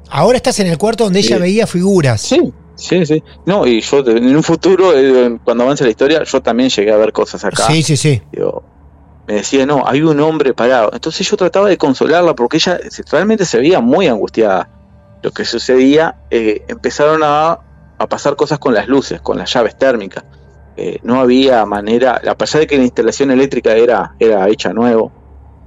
Ahora 0.08 0.36
estás 0.36 0.60
en 0.60 0.68
el 0.68 0.78
cuarto 0.78 1.02
donde 1.02 1.18
ella 1.18 1.38
veía 1.38 1.66
figuras. 1.66 2.20
Sí, 2.20 2.54
Sí, 2.78 3.04
sí. 3.04 3.22
No, 3.44 3.66
y 3.66 3.80
yo 3.80 3.98
en 4.06 4.36
un 4.36 4.42
futuro, 4.42 4.96
eh, 4.96 5.36
cuando 5.42 5.64
avance 5.64 5.82
la 5.82 5.90
historia, 5.90 6.22
yo 6.22 6.40
también 6.40 6.70
llegué 6.70 6.92
a 6.92 6.96
ver 6.96 7.12
cosas 7.12 7.44
acá. 7.44 7.66
Sí, 7.66 7.82
sí, 7.82 7.96
sí. 7.96 8.22
me 9.26 9.34
decía, 9.34 9.66
no, 9.66 9.82
hay 9.84 10.00
un 10.00 10.20
hombre 10.20 10.54
parado. 10.54 10.90
Entonces 10.92 11.28
yo 11.28 11.36
trataba 11.36 11.68
de 11.68 11.76
consolarla 11.76 12.34
porque 12.34 12.58
ella 12.58 12.78
realmente 13.10 13.44
se 13.44 13.58
veía 13.58 13.80
muy 13.80 14.06
angustiada. 14.06 14.70
Lo 15.22 15.32
que 15.32 15.44
sucedía, 15.44 16.18
eh, 16.30 16.62
empezaron 16.68 17.22
a, 17.24 17.58
pasar 18.08 18.36
cosas 18.36 18.60
con 18.60 18.74
las 18.74 18.86
luces, 18.86 19.20
con 19.20 19.36
las 19.36 19.52
llaves 19.52 19.76
térmicas. 19.76 20.22
Eh, 20.76 21.00
no 21.02 21.20
había 21.20 21.66
manera, 21.66 22.22
a 22.24 22.36
pesar 22.36 22.60
de 22.60 22.68
que 22.68 22.78
la 22.78 22.84
instalación 22.84 23.32
eléctrica 23.32 23.74
era, 23.74 24.14
era 24.20 24.48
hecha 24.48 24.72
nuevo, 24.72 25.10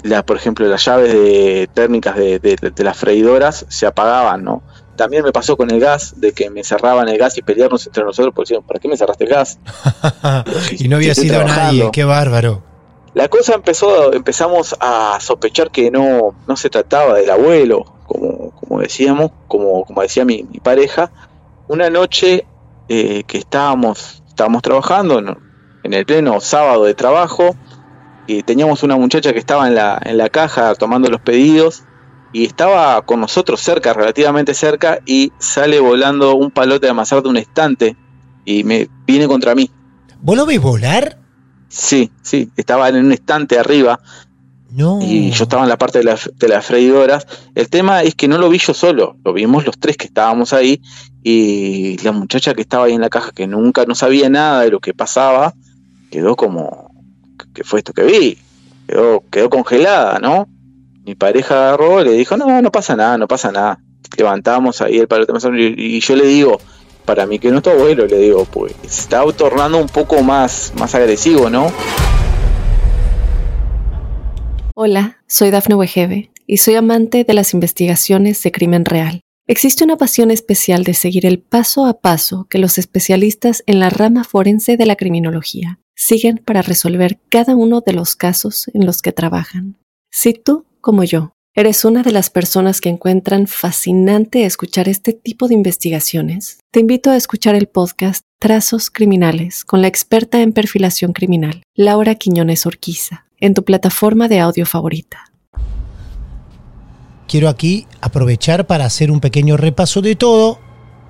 la, 0.04 0.26
por 0.26 0.38
ejemplo, 0.38 0.66
las 0.68 0.86
llaves 0.86 1.12
de, 1.12 1.70
térmicas 1.74 2.16
de, 2.16 2.40
de 2.40 2.84
las 2.86 2.98
freidoras 2.98 3.66
se 3.68 3.86
apagaban, 3.86 4.46
¿no? 4.46 4.64
También 5.02 5.24
me 5.24 5.32
pasó 5.32 5.58
con 5.58 5.72
el 5.72 5.80
gas, 5.80 6.14
de 6.22 6.32
que 6.32 6.52
me 6.52 6.64
cerraban 6.64 7.10
el 7.10 7.18
gas 7.18 7.36
y 7.36 7.42
pelearnos 7.42 7.88
entre 7.88 8.04
nosotros, 8.04 8.36
porque 8.36 8.54
decían, 8.54 8.68
¿para 8.68 8.80
qué 8.80 8.88
me 8.88 8.96
cerraste 8.96 9.24
el 9.24 9.32
gas? 9.32 9.58
y 10.78 10.90
no 10.90 10.98
había 10.98 11.16
sido 11.16 11.44
nadie, 11.44 11.90
qué 11.92 12.04
bárbaro. 12.04 12.62
La 13.16 13.28
cosa 13.28 13.56
empezó, 13.56 14.14
empezamos 14.14 14.76
a 14.80 15.18
sospechar 15.20 15.72
que 15.72 15.90
no, 15.90 16.36
no 16.48 16.56
se 16.56 16.70
trataba 16.70 17.16
del 17.16 17.32
abuelo, 17.32 17.84
como, 18.06 18.52
como 18.52 18.80
decíamos, 18.80 19.32
como, 19.48 19.86
como 19.86 20.04
decía 20.04 20.24
mi, 20.24 20.44
pareja. 20.62 21.10
Una 21.68 21.90
noche 21.90 22.46
eh, 22.88 23.24
que 23.24 23.40
estábamos, 23.40 24.22
estábamos 24.28 24.62
trabajando 24.62 25.18
en, 25.18 25.94
el 25.96 26.06
pleno 26.06 26.40
sábado 26.42 26.84
de 26.84 26.94
trabajo, 26.94 27.56
y 28.28 28.44
teníamos 28.44 28.84
una 28.84 28.98
muchacha 28.98 29.34
que 29.34 29.40
estaba 29.40 29.68
en 29.68 29.74
la, 29.74 30.00
en 30.06 30.20
la 30.20 30.30
caja 30.30 30.76
tomando 30.76 31.10
los 31.10 31.22
pedidos 31.22 31.86
y 32.34 32.46
estaba 32.46 33.02
con 33.06 33.20
nosotros 33.20 33.62
cerca, 33.62 33.94
relativamente 33.94 34.54
cerca, 34.54 35.00
y 35.06 35.32
sale 35.40 35.80
volando 35.80 36.36
un 36.36 36.52
palote 36.52 36.88
de 36.88 36.92
amasar 36.92 37.22
de 37.24 37.30
un 37.30 37.38
estante 37.38 37.96
y 38.46 38.64
me 38.64 38.90
viene 39.06 39.28
contra 39.28 39.56
mí. 39.56 39.70
¿Vos 40.22 40.38
lo 40.38 40.46
ves 40.46 40.62
volar? 40.62 41.18
Sí, 41.68 42.12
sí, 42.22 42.50
estaba 42.58 42.90
en 42.90 42.98
un 42.98 43.12
estante 43.12 43.58
arriba. 43.58 44.00
No. 44.70 45.00
Y 45.02 45.32
yo 45.32 45.44
estaba 45.44 45.64
en 45.64 45.70
la 45.70 45.78
parte 45.78 46.00
de, 46.00 46.18
de 46.36 46.48
las 46.48 46.66
freidoras. 46.66 47.28
El 47.56 47.70
tema 47.70 48.04
es 48.04 48.16
que 48.16 48.30
no 48.30 48.38
lo 48.38 48.50
vi 48.50 48.58
yo 48.58 48.74
solo, 48.74 49.18
lo 49.24 49.34
vimos 49.34 49.66
los 49.66 49.78
tres 49.78 49.98
que 49.98 50.06
estábamos 50.08 50.54
ahí 50.54 50.82
y 51.24 51.98
la 52.04 52.14
muchacha 52.14 52.54
que 52.54 52.62
estaba 52.62 52.86
ahí 52.86 52.94
en 52.94 53.02
la 53.02 53.10
caja, 53.10 53.32
que 53.32 53.48
nunca 53.48 53.86
no 53.86 53.96
sabía 53.96 54.30
nada 54.30 54.62
de 54.62 54.72
lo 54.72 54.80
que 54.80 54.94
pasaba, 54.94 55.54
quedó 56.10 56.36
como, 56.36 56.90
¿qué 57.54 57.64
fue 57.64 57.80
esto 57.80 57.94
que 57.94 58.04
vi? 58.04 58.38
Quedó, 58.88 59.24
quedó 59.30 59.50
congelada, 59.50 60.20
¿no? 60.20 60.48
Mi 61.04 61.16
pareja 61.16 61.70
agarró 61.70 62.02
y 62.02 62.06
le 62.06 62.12
dijo, 62.12 62.38
no, 62.38 62.62
no 62.62 62.72
pasa 62.72 62.96
nada, 62.96 63.18
no 63.18 63.28
pasa 63.28 63.52
nada. 63.52 63.80
Levantamos 64.18 64.82
ahí 64.82 64.98
el 64.98 65.08
palote 65.08 65.34
y, 65.58 65.98
y 65.98 66.00
yo 66.00 66.16
le 66.16 66.26
digo, 66.28 66.60
para 67.06 67.26
mí 67.26 67.40
que 67.40 67.50
no 67.50 67.58
es 67.58 67.64
tu 67.64 67.70
abuelo, 67.72 68.06
le 68.06 68.18
digo, 68.18 68.46
pues 68.46 68.74
está 68.84 69.24
tornando 69.34 69.80
un 69.80 69.88
poco 69.88 70.22
más, 70.22 70.74
más 70.78 70.94
agresivo, 70.94 71.50
¿no? 71.50 71.72
Hola, 74.76 75.18
soy 75.28 75.52
Dafne 75.52 75.76
Wegebe 75.76 76.32
y 76.46 76.58
soy 76.58 76.76
amante 76.76 77.24
de 77.24 77.34
las 77.34 77.54
investigaciones 77.54 78.42
de 78.44 78.52
crimen 78.52 78.86
real. 78.86 79.22
Existe 79.48 79.84
una 79.84 79.98
pasión 79.98 80.32
especial 80.32 80.84
de 80.84 80.94
seguir 80.94 81.26
el 81.26 81.40
paso 81.40 81.86
a 81.86 82.00
paso 82.00 82.46
que 82.50 82.60
los 82.60 82.78
especialistas 82.78 83.64
en 83.66 83.80
la 83.80 83.90
rama 83.90 84.24
forense 84.24 84.78
de 84.78 84.86
la 84.86 84.96
criminología 84.96 85.80
siguen 85.96 86.38
para 86.38 86.62
resolver 86.62 87.20
cada 87.30 87.56
uno 87.56 87.82
de 87.82 87.94
los 87.94 88.16
casos 88.16 88.70
en 88.74 88.86
los 88.86 89.02
que 89.02 89.12
trabajan. 89.12 89.78
Si 90.10 90.34
tú 90.34 90.66
como 90.82 91.04
yo, 91.04 91.34
¿eres 91.56 91.86
una 91.86 92.04
de 92.04 92.12
las 92.12 92.30
personas 92.30 92.82
que 92.82 92.90
encuentran 92.90 93.48
fascinante 93.48 94.46
escuchar 94.46 94.90
este 94.90 95.14
tipo 95.14 95.48
de 95.48 95.54
investigaciones? 95.54 96.60
Te 96.72 96.80
invito 96.80 97.12
a 97.12 97.16
escuchar 97.16 97.56
el 97.56 97.68
podcast 97.68 98.24
Trazos 98.40 98.90
Criminales 98.90 99.64
con 99.64 99.82
la 99.82 99.88
experta 99.88 100.42
en 100.42 100.52
perfilación 100.52 101.14
criminal, 101.14 101.64
Laura 101.76 102.16
Quiñones 102.16 102.66
Orquiza, 102.66 103.26
en 103.40 103.54
tu 103.54 103.64
plataforma 103.64 104.28
de 104.28 104.40
audio 104.40 104.66
favorita. 104.66 105.32
Quiero 107.28 107.48
aquí 107.48 107.88
aprovechar 108.02 108.68
para 108.68 108.86
hacer 108.86 109.12
un 109.12 109.22
pequeño 109.22 109.56
repaso 109.56 110.02
de 110.02 110.16
todo. 110.16 110.60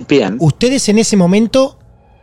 Bien. 0.08 0.36
Ustedes 0.40 0.88
en 0.90 1.00
ese 1.00 1.18
momento 1.18 1.80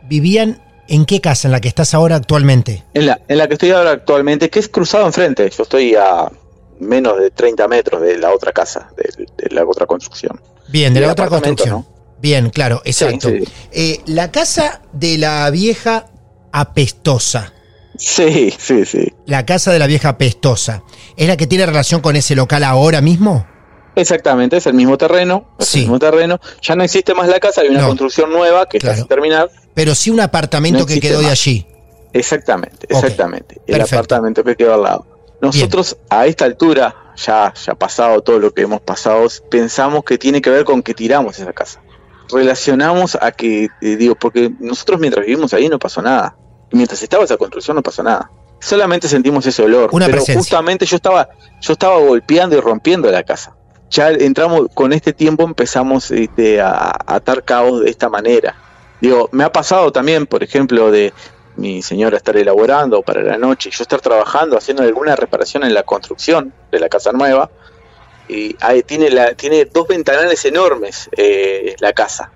vivían 0.07 0.61
¿En 0.91 1.05
qué 1.05 1.21
casa? 1.21 1.47
¿En 1.47 1.51
la 1.51 1.61
que 1.61 1.67
estás 1.67 1.93
ahora 1.93 2.15
actualmente? 2.15 2.83
En 2.95 3.05
la, 3.05 3.21
en 3.27 3.37
la 3.37 3.47
que 3.47 3.53
estoy 3.53 3.69
ahora 3.69 3.91
actualmente, 3.91 4.49
que 4.49 4.57
es 4.57 4.67
cruzado 4.67 5.05
enfrente. 5.05 5.47
Yo 5.55 5.61
estoy 5.61 5.93
a 5.93 6.31
menos 6.79 7.19
de 7.19 7.31
30 7.31 7.67
metros 7.67 8.01
de 8.01 8.17
la 8.17 8.33
otra 8.33 8.51
casa, 8.51 8.89
de, 8.95 9.49
la 9.49 9.65
otra 9.65 9.85
construcción. 9.85 10.39
Bien, 10.67 10.93
de 10.93 11.01
la 11.01 11.11
otra 11.11 11.27
construcción. 11.27 11.85
Bien, 12.21 12.49
claro, 12.49 12.81
exacto. 12.85 13.29
Eh, 13.71 14.01
la 14.05 14.31
casa 14.31 14.81
de 14.91 15.17
la 15.17 15.49
vieja 15.49 16.07
apestosa. 16.51 17.53
Sí, 17.97 18.53
sí, 18.57 18.85
sí. 18.85 19.13
La 19.25 19.45
casa 19.45 19.71
de 19.71 19.79
la 19.79 19.87
vieja 19.87 20.09
apestosa. 20.09 20.83
¿Es 21.17 21.27
la 21.27 21.37
que 21.37 21.47
tiene 21.47 21.65
relación 21.65 22.01
con 22.01 22.15
ese 22.15 22.35
local 22.35 22.63
ahora 22.63 23.01
mismo? 23.01 23.45
Exactamente, 23.95 24.57
es 24.57 24.65
el 24.67 24.73
mismo 24.73 24.97
terreno. 24.97 25.55
sí. 25.59 25.79
el 25.79 25.85
mismo 25.85 25.99
terreno. 25.99 26.39
Ya 26.61 26.75
no 26.75 26.83
existe 26.83 27.13
más 27.13 27.27
la 27.27 27.39
casa, 27.39 27.61
hay 27.61 27.69
una 27.69 27.87
construcción 27.87 28.31
nueva 28.31 28.67
que 28.67 28.77
está 28.77 28.95
sin 28.95 29.07
terminar. 29.07 29.49
Pero 29.73 29.95
sí 29.95 30.09
un 30.09 30.19
apartamento 30.19 30.85
que 30.85 30.99
quedó 30.99 31.19
de 31.21 31.29
allí. 31.29 31.65
Exactamente, 32.13 32.87
exactamente. 32.89 33.61
el 33.67 33.81
apartamento 33.81 34.43
que 34.43 34.55
quedó 34.55 34.73
al 34.73 34.83
lado. 34.83 35.18
Nosotros 35.41 35.97
a 36.09 36.25
esta 36.25 36.45
altura, 36.45 37.13
ya, 37.15 37.53
ya 37.53 37.75
pasado 37.75 38.21
todo 38.21 38.39
lo 38.39 38.51
que 38.53 38.63
hemos 38.63 38.81
pasado, 38.81 39.27
pensamos 39.49 40.03
que 40.03 40.17
tiene 40.17 40.41
que 40.41 40.49
ver 40.49 40.65
con 40.65 40.81
que 40.81 40.93
tiramos 40.93 41.39
esa 41.39 41.53
casa. 41.53 41.81
Relacionamos 42.31 43.17
a 43.19 43.31
que, 43.31 43.69
eh, 43.81 43.95
digo, 43.95 44.15
porque 44.15 44.51
nosotros 44.59 44.99
mientras 44.99 45.25
vivimos 45.25 45.53
ahí 45.53 45.69
no 45.69 45.79
pasó 45.79 46.01
nada. 46.01 46.35
mientras 46.71 47.01
estaba 47.01 47.23
esa 47.23 47.37
construcción 47.37 47.75
no 47.75 47.81
pasó 47.81 48.03
nada. 48.03 48.29
Solamente 48.59 49.07
sentimos 49.07 49.45
ese 49.45 49.63
olor. 49.63 49.89
pero 49.91 50.21
justamente 50.21 50.85
yo 50.85 50.97
estaba, 50.97 51.29
yo 51.61 51.73
estaba 51.73 51.97
golpeando 51.97 52.57
y 52.57 52.59
rompiendo 52.59 53.09
la 53.09 53.23
casa. 53.23 53.55
ya 53.89 54.11
entramos, 54.11 54.67
con 54.73 54.93
este 54.93 55.13
tiempo 55.13 55.43
empezamos 55.43 56.11
este, 56.11 56.61
a, 56.61 56.71
a 56.71 57.15
atar 57.15 57.43
cabos 57.43 57.81
de 57.81 57.89
esta 57.89 58.09
manera. 58.09 58.55
Digo, 59.01 59.29
me 59.31 59.45
ha 59.45 59.51
pasado 59.51 59.91
también, 59.91 60.27
por 60.27 60.43
ejemplo, 60.43 60.91
de 60.91 61.13
mi 61.59 61.81
señora 61.81 62.17
estar 62.17 62.35
elaborando 62.37 63.01
para 63.01 63.21
la 63.21 63.37
noche 63.37 63.69
y 63.69 63.71
yo 63.71 63.83
estar 63.83 64.01
trabajando, 64.01 64.57
haciendo 64.57 64.83
alguna 64.83 65.15
reparación 65.15 65.63
en 65.63 65.73
la 65.73 65.83
construcción 65.83 66.53
de 66.71 66.79
la 66.79 66.89
casa 66.89 67.11
nueva. 67.11 67.49
Y 68.27 68.55
ahí 68.59 68.83
tiene, 68.83 69.09
la, 69.09 69.33
tiene 69.33 69.65
dos 69.65 69.87
ventanales 69.87 70.43
enormes 70.45 71.09
eh, 71.17 71.75
la 71.79 71.93
casa. 71.93 72.31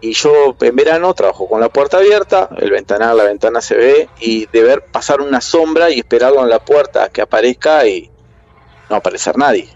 Y 0.00 0.12
yo 0.12 0.56
en 0.60 0.76
verano 0.76 1.12
trabajo 1.14 1.48
con 1.48 1.60
la 1.60 1.68
puerta 1.68 1.96
abierta, 1.98 2.48
el 2.58 2.70
ventanal, 2.70 3.16
la 3.16 3.24
ventana 3.24 3.60
se 3.60 3.74
ve, 3.76 4.08
y 4.20 4.46
de 4.46 4.62
ver 4.62 4.82
pasar 4.92 5.20
una 5.20 5.40
sombra 5.40 5.90
y 5.90 5.98
esperarlo 6.00 6.42
en 6.42 6.50
la 6.50 6.58
puerta 6.60 7.04
a 7.04 7.08
que 7.08 7.20
aparezca 7.22 7.84
y 7.86 8.10
no 8.90 8.96
aparecer 8.96 9.36
nadie. 9.36 9.68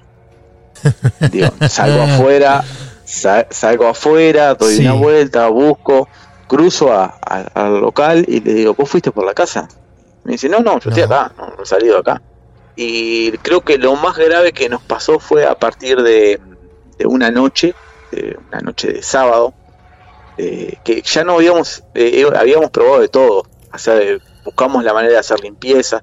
Digo, 1.30 1.48
salgo 1.68 2.02
afuera, 2.02 2.64
sa- 3.04 3.46
salgo 3.50 3.86
afuera, 3.88 4.54
doy 4.54 4.76
Sí. 4.76 4.82
una 4.82 4.94
vuelta, 4.94 5.48
busco, 5.48 6.08
cruzo 6.52 6.92
a- 6.92 7.18
a- 7.24 7.48
al 7.54 7.80
local 7.80 8.26
y 8.28 8.40
le 8.40 8.52
digo, 8.52 8.74
¿vos 8.74 8.86
fuiste 8.90 9.10
por 9.10 9.24
la 9.24 9.32
casa? 9.32 9.66
Me 10.24 10.32
dice, 10.32 10.50
no, 10.50 10.60
no, 10.60 10.78
yo 10.80 10.90
estoy 10.90 11.02
acá, 11.04 11.32
no, 11.38 11.46
no 11.56 11.62
he 11.62 11.66
salido 11.66 11.96
acá. 11.98 12.20
Y 12.76 13.32
creo 13.38 13.62
que 13.62 13.78
lo 13.78 13.96
más 13.96 14.18
grave 14.18 14.52
que 14.52 14.68
nos 14.68 14.82
pasó 14.82 15.18
fue 15.18 15.46
a 15.46 15.54
partir 15.54 16.02
de, 16.02 16.38
de 16.98 17.06
una 17.06 17.30
noche, 17.30 17.74
de 18.10 18.36
una 18.48 18.60
noche 18.60 18.92
de 18.92 19.02
sábado, 19.02 19.54
eh, 20.36 20.76
que 20.84 21.00
ya 21.02 21.24
no 21.24 21.34
habíamos, 21.36 21.82
eh, 21.94 22.26
habíamos 22.36 22.70
probado 22.70 23.00
de 23.00 23.08
todo. 23.08 23.44
O 23.72 23.78
sea, 23.78 23.96
eh, 23.98 24.18
buscamos 24.44 24.84
la 24.84 24.92
manera 24.92 25.14
de 25.14 25.18
hacer 25.20 25.40
limpieza, 25.40 26.02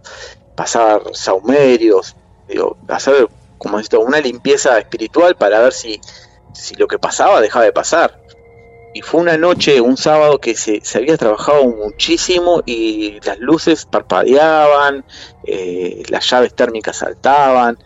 pasar 0.55 1.01
saumerios, 1.13 2.15
digo, 2.47 2.75
hacer 2.87 3.27
como 3.59 3.79
esto, 3.79 3.99
una 3.99 4.19
limpieza 4.19 4.79
espiritual 4.79 5.35
para 5.35 5.59
ver 5.59 5.73
si, 5.73 6.01
si 6.53 6.73
lo 6.75 6.87
que 6.87 6.97
pasaba 6.97 7.39
dejaba 7.39 7.65
de 7.65 7.71
pasar. 7.73 8.19
Y 8.93 9.01
fue 9.01 9.21
una 9.21 9.37
noche, 9.37 9.79
un 9.81 9.97
sábado 9.97 10.39
que 10.39 10.55
se, 10.55 10.81
había 10.95 11.15
trabajado 11.17 11.63
muchísimo 11.65 12.63
y 12.65 13.19
las 13.23 13.37
luces 13.39 13.85
parpadeaban, 13.85 15.05
eh, 15.43 16.03
las 16.09 16.27
llaves 16.29 16.55
térmicas 16.55 16.97
saltaban. 16.97 17.77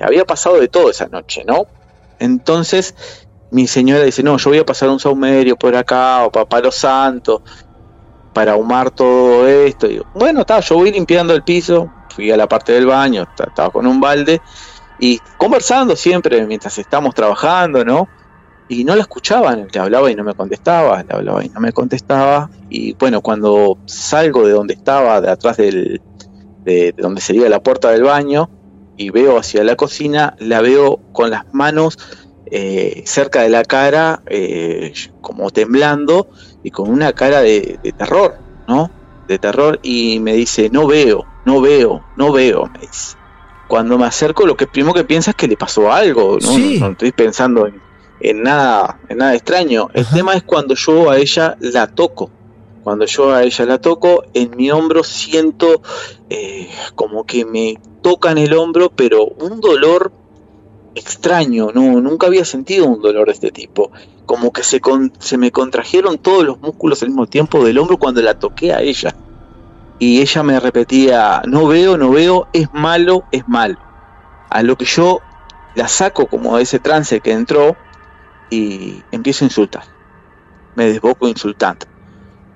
Había 0.00 0.24
pasado 0.24 0.60
de 0.60 0.68
todo 0.68 0.90
esa 0.90 1.06
noche, 1.08 1.42
¿no? 1.44 1.66
Entonces 2.20 2.94
mi 3.50 3.66
señora 3.66 4.04
dice, 4.04 4.22
no, 4.22 4.36
yo 4.36 4.50
voy 4.50 4.58
a 4.58 4.66
pasar 4.66 4.90
un 4.90 5.00
saumerio 5.00 5.56
por 5.56 5.74
acá 5.74 6.24
o 6.24 6.30
para 6.30 6.44
Palo 6.46 6.70
Santo 6.70 7.42
para 8.32 8.52
ahumar 8.52 8.90
todo 8.90 9.48
esto. 9.48 9.88
Digo, 9.88 10.04
bueno, 10.14 10.40
está, 10.42 10.60
yo 10.60 10.76
voy 10.76 10.92
limpiando 10.92 11.34
el 11.34 11.42
piso, 11.42 11.90
fui 12.14 12.30
a 12.30 12.36
la 12.36 12.46
parte 12.46 12.72
del 12.72 12.86
baño, 12.86 13.26
ta- 13.36 13.44
estaba 13.44 13.70
con 13.70 13.86
un 13.86 14.00
balde 14.00 14.40
y 15.00 15.18
conversando 15.36 15.96
siempre 15.96 16.44
mientras 16.46 16.78
estamos 16.78 17.14
trabajando, 17.14 17.84
¿no? 17.84 18.08
Y 18.68 18.84
no 18.84 18.94
la 18.94 19.02
escuchaban, 19.02 19.68
le 19.72 19.80
hablaba 19.80 20.10
y 20.10 20.14
no 20.14 20.24
me 20.24 20.34
contestaba, 20.34 21.02
le 21.02 21.14
hablaba 21.14 21.44
y 21.44 21.48
no 21.48 21.60
me 21.60 21.72
contestaba. 21.72 22.50
Y 22.68 22.92
bueno, 22.94 23.22
cuando 23.22 23.78
salgo 23.86 24.46
de 24.46 24.52
donde 24.52 24.74
estaba, 24.74 25.20
de 25.20 25.30
atrás 25.30 25.56
del, 25.56 26.02
de, 26.64 26.92
de 26.92 27.02
donde 27.02 27.20
sería 27.20 27.48
la 27.48 27.62
puerta 27.62 27.90
del 27.90 28.02
baño, 28.02 28.50
y 28.98 29.10
veo 29.10 29.38
hacia 29.38 29.64
la 29.64 29.76
cocina, 29.76 30.36
la 30.40 30.60
veo 30.60 31.00
con 31.12 31.30
las 31.30 31.44
manos 31.54 31.96
eh, 32.50 33.02
cerca 33.06 33.42
de 33.42 33.48
la 33.48 33.62
cara, 33.62 34.22
eh, 34.26 34.92
como 35.20 35.50
temblando 35.50 36.28
y 36.62 36.70
con 36.70 36.90
una 36.90 37.12
cara 37.12 37.40
de, 37.40 37.78
de 37.82 37.92
terror, 37.92 38.38
¿no? 38.66 38.90
De 39.28 39.38
terror 39.38 39.78
y 39.82 40.18
me 40.20 40.34
dice, 40.34 40.68
no 40.70 40.86
veo, 40.86 41.24
no 41.46 41.60
veo, 41.60 42.04
no 42.16 42.32
veo, 42.32 42.66
me 42.66 42.80
dice. 42.80 43.16
Cuando 43.68 43.98
me 43.98 44.06
acerco, 44.06 44.46
lo 44.46 44.56
que 44.56 44.66
primero 44.66 44.94
que 44.94 45.04
piensa 45.04 45.30
es 45.30 45.36
que 45.36 45.46
le 45.46 45.56
pasó 45.56 45.92
algo, 45.92 46.38
¿no? 46.40 46.48
Sí. 46.48 46.78
No, 46.80 46.86
no 46.86 46.92
estoy 46.92 47.12
pensando 47.12 47.66
en, 47.66 47.80
en 48.20 48.42
nada, 48.42 48.98
en 49.08 49.18
nada 49.18 49.34
extraño. 49.34 49.88
El 49.94 50.02
Ajá. 50.04 50.16
tema 50.16 50.34
es 50.34 50.42
cuando 50.42 50.74
yo 50.74 51.10
a 51.10 51.18
ella 51.18 51.56
la 51.60 51.86
toco. 51.86 52.30
Cuando 52.82 53.04
yo 53.04 53.32
a 53.34 53.42
ella 53.42 53.64
la 53.66 53.78
toco, 53.80 54.24
en 54.34 54.56
mi 54.56 54.70
hombro 54.70 55.04
siento 55.04 55.82
eh, 56.30 56.68
como 56.94 57.24
que 57.24 57.44
me 57.44 57.78
tocan 58.02 58.38
el 58.38 58.54
hombro, 58.54 58.90
pero 58.90 59.24
un 59.26 59.60
dolor 59.60 60.10
extraño, 60.94 61.68
no, 61.74 62.00
nunca 62.00 62.26
había 62.26 62.44
sentido 62.44 62.86
un 62.86 63.00
dolor 63.02 63.26
de 63.26 63.32
este 63.32 63.50
tipo. 63.50 63.90
Como 64.26 64.52
que 64.52 64.62
se, 64.62 64.80
con- 64.80 65.12
se 65.18 65.36
me 65.38 65.50
contrajeron 65.52 66.18
todos 66.18 66.44
los 66.44 66.60
músculos 66.60 67.02
al 67.02 67.08
mismo 67.10 67.26
tiempo 67.26 67.64
del 67.64 67.78
hombro 67.78 67.98
cuando 67.98 68.20
la 68.22 68.38
toqué 68.38 68.72
a 68.72 68.80
ella. 68.80 69.14
Y 69.98 70.20
ella 70.20 70.42
me 70.42 70.60
repetía, 70.60 71.42
no 71.46 71.66
veo, 71.66 71.98
no 71.98 72.10
veo, 72.10 72.46
es 72.52 72.68
malo, 72.72 73.24
es 73.32 73.46
malo. 73.48 73.76
A 74.50 74.62
lo 74.62 74.76
que 74.76 74.84
yo 74.84 75.20
la 75.74 75.88
saco 75.88 76.26
como 76.26 76.56
de 76.56 76.62
ese 76.62 76.78
trance 76.78 77.20
que 77.20 77.32
entró 77.32 77.76
y 78.50 79.02
empiezo 79.10 79.44
a 79.44 79.46
insultar. 79.48 79.84
Me 80.74 80.86
desboco 80.86 81.28
insultando. 81.28 81.86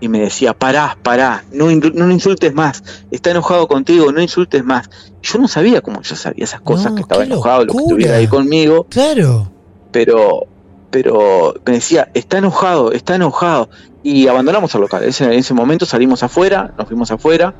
Y 0.01 0.09
me 0.09 0.19
decía, 0.21 0.53
pará, 0.53 0.99
pará, 1.01 1.45
no, 1.53 1.67
no 1.71 2.11
insultes 2.11 2.53
más, 2.53 2.83
está 3.13 3.31
enojado 3.31 3.69
contigo, 3.69 4.11
no 4.11 4.21
insultes 4.21 4.65
más. 4.65 4.91
Yo 5.23 5.39
no 5.39 5.47
sabía 5.47 5.81
cómo 5.81 6.03
yo 6.03 6.17
sabía 6.17 6.45
esas 6.45 6.61
cosas, 6.61 6.91
No, 6.91 6.97
que 6.97 7.03
estaba 7.03 7.23
enojado, 7.23 7.65
lo 7.65 7.73
que 7.73 7.79
estuviera 7.79 8.17
ahí 8.17 8.27
conmigo, 8.27 8.87
Claro. 8.91 9.53
pero, 9.93 10.47
pero 10.91 11.55
me 11.65 11.75
decía, 11.75 12.11
está 12.15 12.39
enojado, 12.39 12.91
está 12.91 13.15
enojado. 13.15 13.69
Y 14.03 14.27
abandonamos 14.27 14.75
el 14.75 14.81
local. 14.81 15.05
Ese- 15.05 15.25
en 15.25 15.33
ese 15.35 15.55
momento 15.55 15.87
salimos 15.87 16.25
afuera, 16.25 16.75
nos 16.77 16.89
fuimos 16.89 17.13
afuera 17.13 17.55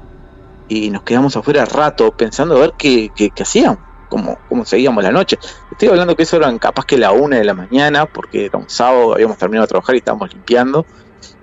y 0.69 0.91
nos 0.91 1.05
quedamos 1.05 1.37
afuera 1.37 1.65
rato 1.65 2.11
pensando 2.17 2.57
a 2.57 2.61
ver 2.61 2.73
qué, 2.77 3.11
qué, 3.15 3.31
qué 3.31 3.43
hacían, 3.45 3.79
cómo, 4.13 4.37
cómo 4.47 4.67
seguíamos 4.67 5.03
la 5.03 5.11
noche. 5.11 5.39
Estoy 5.71 5.89
hablando 5.89 6.15
que 6.15 6.25
eso 6.25 6.37
eran 6.37 6.59
capaz 6.59 6.85
que 6.85 6.99
la 6.99 7.13
una 7.13 7.39
de 7.39 7.45
la 7.45 7.55
mañana, 7.55 8.05
porque 8.05 8.45
era 8.45 8.59
un 8.59 8.69
sábado, 8.69 9.15
habíamos 9.15 9.39
terminado 9.39 9.65
de 9.65 9.69
trabajar 9.69 9.95
y 9.95 9.99
estábamos 9.99 10.31
limpiando. 10.35 10.85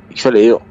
Y 0.07 0.13
yo 0.15 0.29
le 0.29 0.41
digo, 0.41 0.61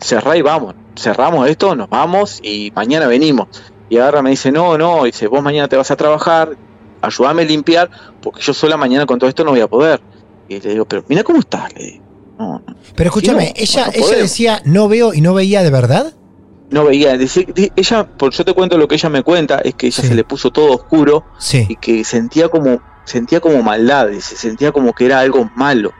cerrá 0.00 0.38
y 0.38 0.42
vamos, 0.42 0.74
cerramos 0.96 1.46
esto, 1.46 1.76
nos 1.76 1.90
vamos 1.90 2.40
y 2.42 2.72
mañana 2.74 3.06
venimos. 3.08 3.48
Y 3.90 3.98
agarra 3.98 4.22
me 4.22 4.30
dice, 4.30 4.50
no, 4.50 4.78
no, 4.78 5.04
dice, 5.04 5.26
vos 5.26 5.42
mañana 5.42 5.68
te 5.68 5.76
vas 5.76 5.90
a 5.90 5.96
trabajar, 5.96 6.56
ayúdame 7.02 7.42
a 7.42 7.44
limpiar, 7.44 7.90
porque 8.22 8.40
yo 8.40 8.54
sola 8.54 8.78
mañana 8.78 9.04
con 9.04 9.18
todo 9.18 9.28
esto 9.28 9.44
no 9.44 9.50
voy 9.50 9.60
a 9.60 9.68
poder. 9.68 10.00
Y 10.48 10.60
le 10.60 10.70
digo, 10.70 10.86
pero 10.86 11.04
mira 11.08 11.24
cómo 11.24 11.40
estás, 11.40 11.74
le 11.74 11.84
digo. 11.84 12.04
No, 12.38 12.62
no, 12.66 12.76
Pero 12.96 13.08
escúchame, 13.08 13.48
no, 13.48 13.52
ella, 13.54 13.90
ella 13.92 14.16
decía 14.16 14.62
no 14.64 14.88
veo 14.88 15.12
y 15.12 15.20
no 15.20 15.34
veía 15.34 15.62
de 15.62 15.70
verdad. 15.70 16.14
No 16.74 16.84
veía, 16.84 17.16
dice- 17.16 17.46
ella, 17.76 18.04
por 18.06 18.32
yo 18.32 18.44
te 18.44 18.52
cuento 18.52 18.76
lo 18.76 18.88
que 18.88 18.96
ella 18.96 19.08
me 19.08 19.22
cuenta, 19.22 19.58
es 19.60 19.74
que 19.74 19.86
ella 19.86 20.02
Sí. 20.02 20.08
se 20.08 20.14
le 20.14 20.24
puso 20.24 20.50
todo 20.50 20.72
oscuro 20.74 21.24
y 21.68 21.76
que 21.76 22.04
sentía 22.04 22.48
como, 22.48 22.80
sentía 23.04 23.40
como 23.40 23.62
maldad, 23.62 24.08
dice, 24.08 24.36
sentía 24.36 24.72
como 24.72 24.92
que 24.92 25.06
era 25.06 25.20
algo 25.20 25.48
malo. 25.56 25.92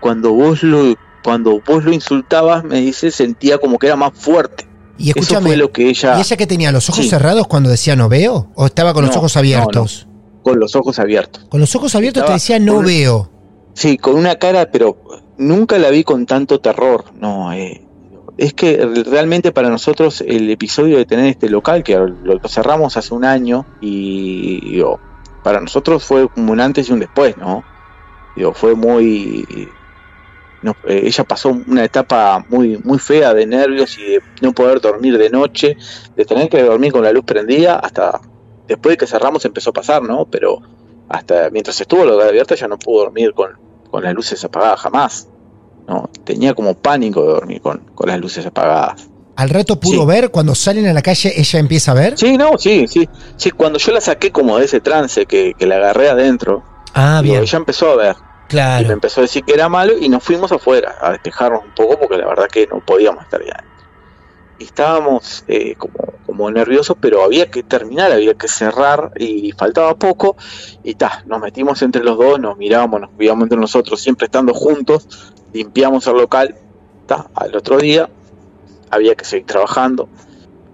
Cuando 0.00 0.32
vos 0.32 0.62
lo, 0.62 0.94
cuando 1.22 1.60
vos 1.66 1.84
lo 1.84 1.92
insultabas, 1.92 2.64
me 2.64 2.80
dice, 2.80 3.10
sentía 3.10 3.58
como 3.58 3.78
que 3.78 3.86
era 3.86 3.96
más 3.96 4.12
fuerte. 4.14 4.66
Y 4.98 5.10
Eso 5.10 5.20
escúchame, 5.20 5.48
fue 5.48 5.56
lo 5.56 5.70
que 5.72 5.88
ella, 5.88 6.16
¿y 6.18 6.20
ella 6.20 6.36
que 6.36 6.46
tenía 6.46 6.72
los 6.72 6.88
ojos 6.88 7.04
Sí. 7.04 7.10
cerrados 7.10 7.46
cuando 7.46 7.68
decía 7.70 7.94
no 7.96 8.08
veo? 8.08 8.50
¿O 8.54 8.66
estaba 8.66 8.92
con 8.94 9.04
los 9.06 9.16
ojos 9.16 9.34
no, 9.34 9.38
abiertos? 9.40 10.06
con 10.42 10.58
los 10.58 10.74
ojos 10.74 10.98
abiertos. 10.98 11.46
Con 11.50 11.60
los 11.60 11.74
ojos 11.76 11.94
abiertos 11.94 12.24
te 12.24 12.32
decía 12.32 12.58
no 12.58 12.76
con- 12.76 12.86
veo. 12.86 13.30
Sí, 13.74 13.96
con 13.98 14.16
una 14.16 14.36
cara, 14.36 14.70
pero 14.70 14.96
nunca 15.38 15.78
la 15.78 15.90
vi 15.90 16.04
con 16.04 16.26
tanto 16.26 16.58
terror. 16.60 17.04
No, 17.20 17.52
eh, 17.52 17.86
es 18.42 18.54
que 18.54 18.84
realmente 19.06 19.52
para 19.52 19.70
nosotros 19.70 20.20
el 20.20 20.50
episodio 20.50 20.96
de 20.98 21.04
tener 21.04 21.26
este 21.26 21.48
local, 21.48 21.84
que 21.84 21.96
lo, 21.96 22.40
cerramos 22.48 22.96
hace 22.96 23.14
un 23.14 23.24
año, 23.24 23.64
y 23.80 24.82
para 25.44 25.60
nosotros 25.60 26.04
fue 26.04 26.28
como 26.28 26.50
un 26.50 26.60
antes 26.60 26.88
y 26.88 26.92
un 26.92 26.98
después, 26.98 27.36
¿no? 27.36 27.62
Digo, 28.34 28.52
fue 28.52 28.74
muy... 28.74 29.46
eh, 30.64 31.02
ella 31.04 31.22
pasó 31.22 31.50
una 31.50 31.84
etapa 31.84 32.44
muy, 32.48 32.78
muy 32.78 32.98
fea 32.98 33.32
de 33.32 33.46
nervios 33.46 33.96
y 33.98 34.02
de 34.02 34.22
no 34.40 34.52
poder 34.52 34.80
dormir 34.80 35.18
de 35.18 35.30
noche, 35.30 35.76
de 36.16 36.24
tener 36.24 36.48
que 36.48 36.64
dormir 36.64 36.90
con 36.90 37.04
la 37.04 37.12
luz 37.12 37.24
prendida, 37.24 37.76
hasta 37.76 38.20
después 38.66 38.94
de 38.94 38.96
que 38.96 39.06
cerramos 39.06 39.44
empezó 39.44 39.70
a 39.70 39.74
pasar, 39.74 40.02
¿no? 40.02 40.26
Pero 40.26 40.58
hasta 41.08 41.48
mientras 41.50 41.80
estuvo 41.80 42.04
la 42.04 42.26
abierta 42.26 42.56
ya 42.56 42.66
no 42.66 42.76
pudo 42.76 43.04
dormir 43.04 43.34
con, 43.34 43.56
con 43.88 44.02
las 44.02 44.12
luces 44.14 44.44
apagadas 44.44 44.80
jamás. 44.80 45.28
No, 45.88 46.08
tenía 46.24 46.54
como 46.54 46.74
pánico 46.74 47.22
de 47.22 47.28
dormir 47.28 47.60
con, 47.60 47.78
con 47.94 48.08
las 48.08 48.18
luces 48.20 48.46
apagadas. 48.46 49.08
Al 49.36 49.48
rato 49.48 49.80
pudo 49.80 50.00
Sí. 50.02 50.06
ver, 50.06 50.30
cuando 50.30 50.54
salen 50.54 50.86
a 50.86 50.92
la 50.92 51.02
calle, 51.02 51.32
ella 51.36 51.58
empieza 51.58 51.92
a 51.92 51.94
ver. 51.94 52.18
Sí, 52.18 52.36
no, 52.36 52.58
sí, 52.58 52.86
sí. 52.86 53.08
Sí, 53.36 53.50
cuando 53.50 53.78
yo 53.78 53.92
la 53.92 54.00
saqué 54.00 54.30
como 54.30 54.58
de 54.58 54.66
ese 54.66 54.80
trance 54.80 55.26
que, 55.26 55.54
que 55.58 55.66
la 55.66 55.76
agarré 55.76 56.10
adentro, 56.10 56.62
Ah, 56.94 57.20
digo, 57.22 57.32
bien. 57.34 57.42
ella 57.44 57.56
empezó 57.58 57.90
a 57.90 57.96
ver. 57.96 58.16
Y 58.16 58.22
me 58.22 58.48
Claro. 58.48 58.92
empezó 58.92 59.20
a 59.20 59.22
decir 59.22 59.42
que 59.44 59.54
era 59.54 59.68
malo 59.70 59.94
y 59.98 60.10
nos 60.10 60.22
fuimos 60.22 60.52
afuera 60.52 60.94
a 61.00 61.12
despejarnos 61.12 61.64
un 61.64 61.74
poco 61.74 61.98
porque 61.98 62.18
la 62.18 62.26
verdad 62.26 62.46
que 62.52 62.66
no 62.66 62.80
podíamos 62.84 63.24
estar 63.24 63.40
ya 63.40 63.52
adentro. 63.54 63.72
Y 64.58 64.64
estábamos 64.64 65.42
eh, 65.48 65.74
como, 65.76 65.94
como 66.26 66.50
nerviosos, 66.50 66.96
pero 67.00 67.24
había 67.24 67.50
que 67.50 67.62
terminar, 67.62 68.12
había 68.12 68.34
que 68.34 68.46
cerrar 68.48 69.10
y 69.18 69.50
faltaba 69.52 69.94
poco. 69.96 70.36
Y 70.84 70.94
ta, 70.94 71.22
nos 71.26 71.40
metimos 71.40 71.80
entre 71.82 72.04
los 72.04 72.18
dos, 72.18 72.38
nos 72.38 72.58
mirábamos, 72.58 73.00
nos 73.00 73.10
cuidábamos 73.10 73.44
entre 73.46 73.58
nosotros, 73.58 74.00
siempre 74.00 74.26
estando 74.26 74.52
juntos, 74.52 75.08
limpiamos 75.52 76.06
el 76.06 76.16
local. 76.16 76.56
Al 77.34 77.54
otro 77.56 77.78
día 77.78 78.08
había 78.90 79.14
que 79.14 79.24
seguir 79.24 79.46
trabajando. 79.46 80.08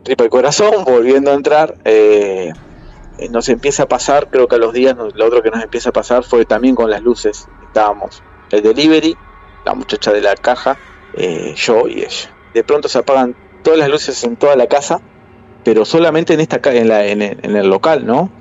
Tripa 0.03 0.25
el 0.25 0.31
corazón, 0.31 0.85
volviendo 0.85 1.31
a 1.31 1.35
entrar. 1.35 1.77
eh, 1.85 2.53
eh, 3.19 3.29
nos 3.31 3.49
empieza 3.49 3.85
a 3.85 3.89
pasar, 3.89 4.29
creo 4.31 4.47
que 4.49 4.57
a 4.57 4.59
los 4.59 4.73
días, 4.73 4.97
lo 4.97 5.27
otro 5.27 5.43
que 5.43 5.51
nos 5.51 5.63
empieza 5.63 5.91
a 5.91 5.93
pasar 5.93 6.25
fue 6.25 6.47
también 6.47 6.75
con 6.75 6.91
las 6.91 7.03
luces. 7.03 7.49
Estábamos 7.61 8.25
el 8.51 8.63
delivery, 8.63 9.19
la 9.65 9.75
muchacha 9.75 10.13
de 10.13 10.21
la 10.21 10.35
caja, 10.37 10.79
eh, 11.13 11.55
yo 11.57 11.89
y 11.89 12.01
ella. 12.05 12.37
De 12.53 12.65
pronto 12.65 12.89
se 12.89 12.99
apagan 12.99 13.37
todas 13.63 13.79
las 13.79 13.89
luces 13.91 14.23
en 14.25 14.37
toda 14.37 14.57
la 14.57 14.67
casa, 14.69 15.03
pero 15.65 15.85
solamente 15.85 16.35
en 16.35 16.41
esta 16.41 16.61
en, 16.73 16.89
la- 16.89 17.07
en 17.07 17.23
el, 17.23 17.69
local, 17.69 18.07
¿no? 18.07 18.33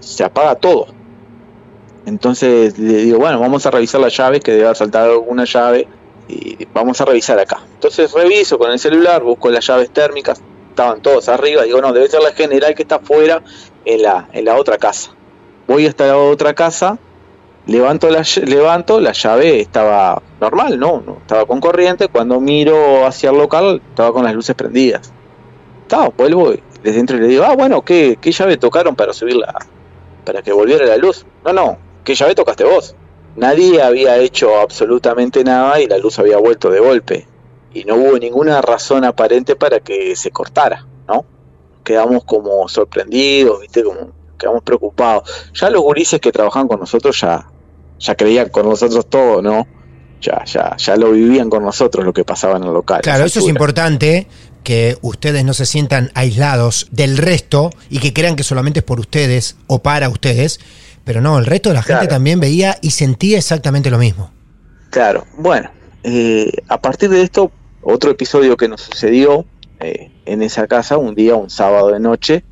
Se 0.00 0.24
apaga 0.24 0.56
todo. 0.56 0.86
Entonces 2.06 2.78
le 2.78 2.98
digo, 2.98 3.18
bueno, 3.18 3.38
vamos 3.38 3.64
a 3.66 3.70
revisar 3.70 4.00
las 4.00 4.16
llaves, 4.16 4.40
que 4.40 4.52
debe 4.52 4.64
haber 4.64 4.76
saltado 4.76 5.12
alguna 5.12 5.44
llave, 5.44 5.86
y 6.28 6.66
vamos 6.72 7.00
a 7.00 7.04
revisar 7.04 7.38
acá. 7.38 7.60
Entonces 7.74 8.12
reviso 8.12 8.58
con 8.58 8.70
el 8.70 8.78
celular, 8.78 9.22
busco 9.22 9.50
las 9.50 9.66
llaves 9.66 9.90
térmicas, 9.90 10.40
estaban 10.70 11.00
todos 11.00 11.28
arriba, 11.28 11.62
digo, 11.62 11.80
no, 11.80 11.92
debe 11.92 12.08
ser 12.08 12.22
la 12.22 12.32
general 12.32 12.74
que 12.74 12.82
está 12.82 12.96
afuera 12.96 13.42
en 13.84 14.02
la, 14.02 14.28
en 14.32 14.44
la 14.44 14.56
otra 14.56 14.78
casa. 14.78 15.12
Voy 15.68 15.86
hasta 15.86 16.06
la 16.06 16.18
otra 16.18 16.54
casa, 16.54 16.98
levanto 17.66 18.10
la, 18.10 18.24
levanto, 18.44 19.00
la 19.00 19.12
llave 19.12 19.60
estaba 19.60 20.20
normal, 20.40 20.78
¿no? 20.78 21.02
no 21.06 21.18
estaba 21.20 21.46
con 21.46 21.60
corriente, 21.60 22.08
cuando 22.08 22.40
miro 22.40 23.06
hacia 23.06 23.30
el 23.30 23.36
local 23.36 23.80
estaba 23.90 24.12
con 24.12 24.24
las 24.24 24.34
luces 24.34 24.56
prendidas. 24.56 25.12
Estaba, 25.82 26.08
vuelvo 26.08 26.54
desde 26.82 26.96
dentro 26.96 27.16
le 27.16 27.28
digo, 27.28 27.44
ah, 27.44 27.54
bueno, 27.54 27.82
¿qué, 27.82 28.18
qué 28.20 28.32
llave 28.32 28.56
tocaron 28.56 28.96
para 28.96 29.12
subirla? 29.12 29.54
Para 30.24 30.42
que 30.42 30.52
volviera 30.52 30.84
la 30.84 30.96
luz. 30.96 31.24
No, 31.44 31.52
no, 31.52 31.78
¿qué 32.04 32.14
llave 32.14 32.34
tocaste 32.34 32.64
vos? 32.64 32.94
Nadie 33.36 33.82
había 33.82 34.18
hecho 34.18 34.58
absolutamente 34.58 35.42
nada 35.44 35.80
y 35.80 35.86
la 35.86 35.98
luz 35.98 36.18
había 36.18 36.38
vuelto 36.38 36.70
de 36.70 36.80
golpe. 36.80 37.26
Y 37.72 37.84
no 37.84 37.96
hubo 37.96 38.18
ninguna 38.18 38.60
razón 38.60 39.04
aparente 39.04 39.56
para 39.56 39.80
que 39.80 40.14
se 40.16 40.30
cortara, 40.30 40.86
¿no? 41.08 41.24
Quedamos 41.82 42.24
como 42.24 42.68
sorprendidos, 42.68 43.60
¿viste? 43.60 43.82
Como 43.82 44.12
quedamos 44.38 44.62
preocupados. 44.62 45.52
Ya 45.54 45.70
los 45.70 45.80
gurises 45.80 46.20
que 46.20 46.32
trabajan 46.32 46.68
con 46.68 46.80
nosotros 46.80 47.18
ya, 47.20 47.48
ya 47.98 48.14
creían 48.14 48.50
con 48.50 48.68
nosotros 48.68 49.06
todo, 49.06 49.40
¿no? 49.40 49.66
Ya, 50.20 50.44
ya, 50.44 50.76
ya 50.76 50.96
lo 50.96 51.12
vivían 51.12 51.48
con 51.48 51.64
nosotros 51.64 52.04
lo 52.04 52.12
que 52.12 52.24
pasaba 52.24 52.56
en 52.56 52.64
el 52.64 52.72
local. 52.72 53.00
Claro, 53.00 53.24
eso 53.24 53.40
es 53.40 53.48
importante, 53.48 54.28
que 54.62 54.96
ustedes 55.02 55.44
no 55.44 55.54
se 55.54 55.66
sientan 55.66 56.10
aislados 56.14 56.88
del 56.90 57.16
resto 57.18 57.70
y 57.90 57.98
que 57.98 58.12
crean 58.12 58.36
que 58.36 58.44
solamente 58.44 58.80
es 58.80 58.84
por 58.84 59.00
ustedes 59.00 59.56
o 59.66 59.80
para 59.80 60.08
ustedes, 60.08 60.60
pero 61.04 61.20
no, 61.20 61.38
el 61.38 61.46
resto 61.46 61.70
de 61.70 61.74
la 61.76 61.82
gente 61.82 62.06
también 62.06 62.40
veía 62.40 62.78
y 62.80 62.90
sentía 62.90 63.38
exactamente 63.38 63.90
lo 63.90 63.98
mismo. 63.98 64.30
Claro, 64.90 65.26
bueno, 65.36 65.70
eh, 66.02 66.52
a 66.68 66.80
partir 66.80 67.10
de 67.10 67.22
esto, 67.22 67.50
otro 67.82 68.10
episodio 68.10 68.56
que 68.56 68.68
nos 68.68 68.82
sucedió 68.82 69.44
eh, 69.80 70.10
en 70.26 70.42
esa 70.42 70.66
casa, 70.66 70.98
un 70.98 71.14
día, 71.14 71.34
un 71.34 71.50
sábado 71.50 71.90
de 71.90 72.00
noche, 72.00 72.44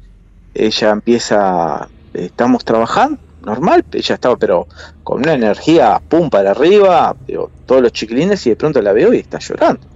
ella 0.54 0.90
empieza, 0.90 1.88
eh, 2.14 2.26
estamos 2.26 2.64
trabajando, 2.64 3.20
normal, 3.42 3.84
ella 3.92 4.14
estaba 4.14 4.36
pero 4.36 4.66
con 5.04 5.20
una 5.20 5.34
energía 5.34 6.00
pum 6.08 6.30
para 6.30 6.50
arriba, 6.50 7.14
digo, 7.26 7.50
todos 7.66 7.82
los 7.82 7.92
chiquilines 7.92 8.46
y 8.46 8.50
de 8.50 8.56
pronto 8.56 8.82
la 8.82 8.92
veo 8.92 9.12
y 9.14 9.18
está 9.18 9.38
llorando, 9.38 9.86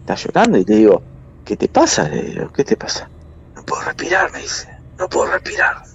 está 0.00 0.14
llorando 0.14 0.58
y 0.58 0.64
le 0.64 0.76
digo, 0.76 1.02
¿qué 1.44 1.56
te 1.56 1.68
pasa? 1.68 2.08
Le 2.08 2.22
digo, 2.22 2.52
¿qué 2.52 2.64
te 2.64 2.76
pasa? 2.76 3.08
No 3.56 3.64
puedo 3.64 3.82
respirar, 3.82 4.30
me 4.32 4.40
dice, 4.40 4.68
no 4.98 5.08
puedo 5.08 5.32
respirar. 5.32 5.93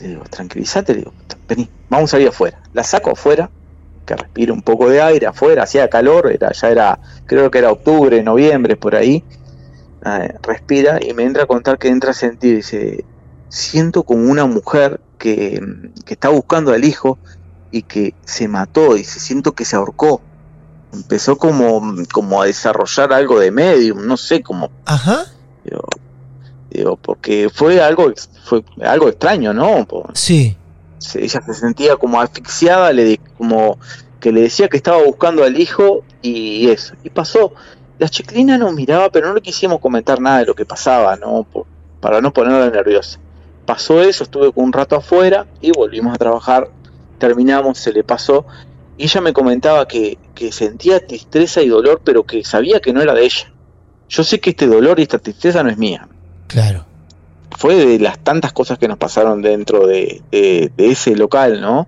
Le 0.00 0.08
digo, 0.08 0.24
tranquilízate, 0.30 0.92
le 0.92 0.98
digo, 1.00 1.12
vení, 1.48 1.68
vamos 1.88 2.12
a 2.14 2.20
ir 2.20 2.28
afuera. 2.28 2.60
La 2.72 2.84
saco 2.84 3.10
afuera, 3.10 3.50
que 4.06 4.16
respire 4.16 4.52
un 4.52 4.62
poco 4.62 4.88
de 4.88 5.02
aire 5.02 5.26
afuera, 5.26 5.64
hacía 5.64 5.88
calor, 5.88 6.30
era, 6.32 6.52
ya 6.52 6.68
era, 6.70 6.98
creo 7.26 7.50
que 7.50 7.58
era 7.58 7.70
octubre, 7.70 8.22
noviembre, 8.22 8.76
por 8.76 8.94
ahí. 8.94 9.24
Eh, 10.04 10.34
respira 10.42 11.00
y 11.02 11.12
me 11.12 11.24
entra 11.24 11.42
a 11.42 11.46
contar 11.46 11.78
que 11.78 11.88
entra 11.88 12.12
a 12.12 12.14
sentir, 12.14 12.56
dice, 12.56 13.04
siento 13.48 14.04
como 14.04 14.30
una 14.30 14.46
mujer 14.46 15.00
que, 15.18 15.60
que 16.04 16.14
está 16.14 16.28
buscando 16.28 16.72
al 16.72 16.84
hijo 16.84 17.18
y 17.70 17.82
que 17.82 18.14
se 18.24 18.48
mató, 18.48 18.94
dice, 18.94 19.20
siento 19.20 19.52
que 19.52 19.64
se 19.64 19.76
ahorcó. 19.76 20.22
Empezó 20.92 21.36
como, 21.36 21.82
como 22.12 22.40
a 22.40 22.46
desarrollar 22.46 23.12
algo 23.12 23.38
de 23.38 23.50
medium, 23.50 24.06
no 24.06 24.16
sé, 24.16 24.42
como 24.42 24.70
Ajá. 24.86 25.26
Digo, 25.64 25.84
digo, 26.70 26.96
porque 26.96 27.50
fue 27.52 27.80
algo, 27.80 28.12
fue 28.44 28.62
algo 28.84 29.08
extraño, 29.08 29.52
¿no? 29.54 29.86
Sí. 30.14 30.56
se- 30.98 31.22
ella 31.24 31.40
se 31.46 31.54
sentía 31.54 31.96
como 31.96 32.20
asfixiada, 32.20 32.92
le 32.92 33.18
como 33.38 33.78
que 34.20 34.32
le 34.32 34.40
decía 34.42 34.68
que 34.68 34.76
estaba 34.76 35.02
buscando 35.02 35.44
al 35.44 35.58
hijo 35.60 36.02
y 36.22 36.68
eso. 36.68 36.94
Y 37.04 37.10
pasó. 37.10 37.52
La 38.00 38.08
chiquilina 38.08 38.58
nos 38.58 38.72
miraba, 38.74 39.08
pero 39.10 39.28
no 39.28 39.34
le 39.34 39.40
quisimos 39.40 39.80
comentar 39.80 40.20
nada 40.20 40.38
de 40.40 40.46
lo 40.46 40.54
que 40.54 40.64
pasaba, 40.64 41.16
¿no? 41.16 41.44
Por- 41.44 41.66
para 42.00 42.20
no 42.20 42.32
ponerla 42.32 42.68
nerviosa. 42.70 43.18
Pasó 43.66 44.00
eso, 44.02 44.24
estuve 44.24 44.50
un 44.54 44.72
rato 44.72 44.96
afuera 44.96 45.46
y 45.60 45.70
volvimos 45.72 46.14
a 46.14 46.18
trabajar. 46.18 46.68
Terminamos, 47.18 47.78
se 47.78 47.92
le 47.92 48.04
pasó. 48.04 48.44
Y 48.96 49.04
ella 49.04 49.20
me 49.20 49.32
comentaba 49.32 49.86
que, 49.86 50.18
que 50.34 50.50
sentía 50.52 51.04
tristeza 51.06 51.62
y 51.62 51.68
dolor, 51.68 52.00
pero 52.04 52.24
que 52.24 52.44
sabía 52.44 52.80
que 52.80 52.92
no 52.92 53.00
era 53.02 53.14
de 53.14 53.24
ella. 53.24 53.52
Yo 54.08 54.24
sé 54.24 54.40
que 54.40 54.50
este 54.50 54.66
dolor 54.66 54.98
y 54.98 55.02
esta 55.02 55.18
tristeza 55.18 55.62
no 55.62 55.70
es 55.70 55.76
mía, 55.78 56.08
Claro. 56.48 56.84
fue 57.56 57.74
de 57.76 57.98
las 57.98 58.18
tantas 58.18 58.52
cosas 58.52 58.78
que 58.78 58.88
nos 58.88 58.98
pasaron 58.98 59.40
dentro 59.42 59.86
de, 59.86 60.20
de- 60.30 60.70
de 60.76 60.90
ese 60.90 61.14
local, 61.16 61.60
¿no? 61.60 61.86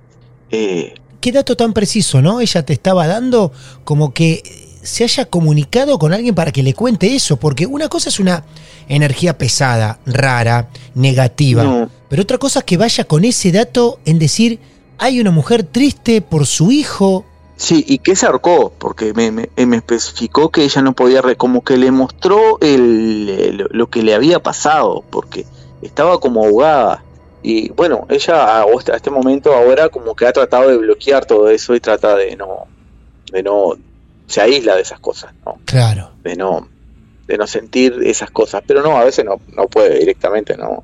Eh, 0.51 0.94
Qué 1.20 1.33
dato 1.33 1.55
tan 1.57 1.73
preciso, 1.75 2.23
¿no? 2.23 2.40
Ella 2.40 2.64
te 2.64 2.73
estaba 2.73 3.07
dando 3.07 3.53
como 3.85 4.12
que 4.14 4.42
se 4.83 5.05
haya 5.05 5.27
comunicado 5.27 5.99
con 5.99 6.12
alguien 6.14 6.35
para 6.35 6.51
que 6.51 6.62
le 6.62 6.73
cuente 6.73 7.14
eso, 7.14 7.37
porque 7.37 7.66
una 7.66 7.88
cosa 7.90 8.09
es 8.09 8.18
una 8.18 8.44
energía 8.88 9.37
pesada, 9.37 10.01
rara, 10.07 10.70
negativa, 10.94 11.62
no, 11.62 11.90
pero 12.09 12.23
otra 12.23 12.38
cosa 12.38 12.61
es 12.61 12.64
que 12.64 12.79
vaya 12.79 13.05
con 13.05 13.25
ese 13.27 13.53
dato 13.53 14.01
en 14.07 14.18
decir, 14.18 14.59
hay 14.99 15.20
una 15.20 15.31
mujer 15.31 15.62
triste 15.62 16.23
por 16.23 16.46
su 16.46 16.73
hijo. 16.73 17.27
Sí, 17.61 17.85
y 17.87 17.99
que 17.99 18.16
se 18.16 18.27
ahorcó, 18.27 18.73
porque 18.79 19.12
me, 19.14 19.31
me- 19.31 19.51
me 19.66 19.77
especificó 19.77 20.51
que 20.51 20.64
ella 20.64 20.83
no 20.83 20.94
podía, 20.94 21.23
re- 21.23 21.37
como 21.37 21.62
que 21.62 21.77
le 21.77 21.90
mostró 21.90 22.59
el, 22.61 23.29
el- 23.29 23.66
lo 23.70 23.87
que 23.88 24.03
le 24.03 24.14
había 24.14 24.40
pasado, 24.40 25.05
porque 25.11 25.44
estaba 25.83 26.18
como 26.18 26.44
ahogada. 26.44 27.05
Y 27.42 27.70
bueno, 27.70 28.07
ella 28.11 28.61
a, 28.61 28.62
a 28.64 28.96
este 28.96 29.11
momento 29.11 29.55
ahora 29.55 29.88
como 29.88 30.14
que 30.14 30.27
ha 30.27 30.33
tratado 30.33 30.68
de 30.70 30.77
bloquear 30.77 31.25
todo 31.27 31.49
eso 31.51 31.75
y 31.75 31.81
trata 31.81 32.14
de 32.16 32.37
no, 32.37 32.66
de 33.33 33.42
no, 33.42 33.75
se 34.27 34.40
aísla 34.40 34.77
de 34.77 34.83
esas 34.83 35.01
cosas, 35.01 35.33
¿no? 35.46 35.59
Claro. 35.64 36.11
de 36.23 36.37
no 36.37 36.68
de 37.27 37.38
no 37.38 37.46
sentir 37.46 37.96
esas 38.05 38.31
cosas 38.33 38.61
pero 38.66 38.83
no 38.83 38.96
a 38.96 39.05
veces 39.05 39.25
no, 39.25 39.40
no 39.57 39.68
puede 39.68 40.01
directamente 40.01 40.57
no 40.57 40.83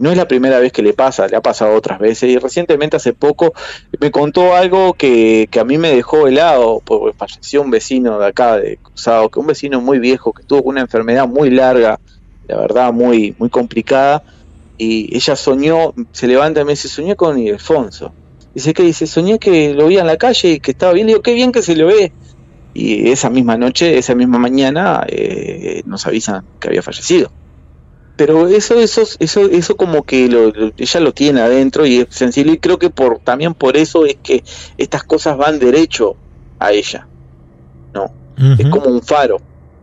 no 0.00 0.10
es 0.10 0.16
la 0.16 0.26
primera 0.26 0.58
vez 0.58 0.72
que 0.72 0.82
le 0.82 0.94
pasa 0.94 1.28
le 1.28 1.36
ha 1.36 1.42
pasado 1.42 1.74
otras 1.74 1.98
veces. 1.98 2.30
Y 2.30 2.38
recientemente 2.38 2.96
hace 2.96 3.12
poco 3.12 3.52
me 4.00 4.10
contó 4.10 4.54
algo 4.54 4.94
que, 4.94 5.46
que 5.50 5.60
a 5.60 5.64
mí 5.64 5.78
me 5.78 5.94
dejó 5.94 6.26
helado 6.26 6.82
porque 6.84 7.16
falleció 7.16 7.62
un 7.62 7.70
vecino 7.70 8.18
de 8.18 8.26
acá 8.26 8.56
de 8.56 8.78
Cruzado 8.78 9.28
que 9.28 9.38
un 9.38 9.46
vecino 9.46 9.80
muy 9.80 9.98
viejo 9.98 10.32
que 10.32 10.42
tuvo 10.42 10.62
una 10.62 10.80
enfermedad 10.80 11.28
muy 11.28 11.50
larga 11.50 12.00
la 12.48 12.56
verdad 12.56 12.92
muy 12.92 13.34
muy 13.38 13.50
complicada. 13.50 14.24
Y 14.78 15.14
ella 15.14 15.36
soñó 15.36 15.92
se 16.10 16.26
levanta 16.26 16.62
y 16.62 16.64
me 16.64 16.72
dice 16.72 16.88
soñé 16.88 17.14
con 17.14 17.38
Ildefonso 17.38 18.12
dice 18.54 18.74
que 18.74 18.82
dice 18.82 19.06
soñé 19.06 19.38
que 19.38 19.74
lo 19.74 19.86
vi 19.86 19.98
en 19.98 20.06
la 20.06 20.16
calle 20.16 20.52
y 20.52 20.60
que 20.60 20.72
estaba 20.72 20.92
bien 20.94 21.06
le 21.06 21.12
digo 21.12 21.22
qué 21.22 21.34
bien 21.34 21.52
que 21.52 21.62
se 21.62 21.76
lo 21.76 21.86
ve 21.86 22.10
y 22.72 23.10
esa 23.10 23.30
misma 23.30 23.56
noche, 23.56 23.98
esa 23.98 24.14
misma 24.14 24.38
mañana, 24.38 25.04
eh, 25.08 25.82
nos 25.86 26.06
avisan 26.06 26.44
que 26.60 26.68
había 26.68 26.82
fallecido. 26.82 27.30
Pero 28.26 28.48
eso, 28.48 28.78
eso, 28.78 29.02
eso, 29.18 29.40
eso 29.46 29.76
como 29.76 30.02
que 30.02 30.28
lo- 30.28 30.50
lo- 30.50 30.72
ella 30.76 31.00
lo 31.00 31.14
tiene 31.14 31.40
adentro 31.40 31.86
y 31.86 32.00
es 32.00 32.08
sensible 32.10 32.52
y 32.52 32.58
creo 32.58 32.78
que 32.78 32.90
por 32.90 33.18
también 33.20 33.54
por 33.54 33.78
eso 33.78 34.04
es 34.04 34.16
que 34.22 34.44
estas 34.76 35.04
cosas 35.04 35.38
van 35.38 35.58
derecho 35.58 36.16
a 36.58 36.70
ella. 36.72 37.06
No, 37.94 38.12
es 38.58 38.66
como 38.68 38.86
un 38.90 39.00
faro, 39.02 39.38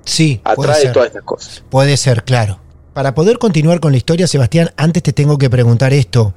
Sí, 0.06 0.39
puede 0.43 0.69
atrae 0.69 0.82
ser. 0.84 0.93
todas 0.93 1.08
estas 1.08 1.23
cosas. 1.23 1.63
Puede 1.69 1.97
ser, 1.97 2.23
claro. 2.23 2.60
Para 2.93 3.15
poder 3.15 3.39
continuar 3.39 3.80
con 3.80 3.91
la 3.91 3.97
historia, 3.97 4.28
Sebastián, 4.28 4.69
antes 4.78 5.02
te 5.02 5.13
tengo 5.13 5.38
que 5.39 5.50
preguntar 5.50 5.91
esto. 5.93 6.34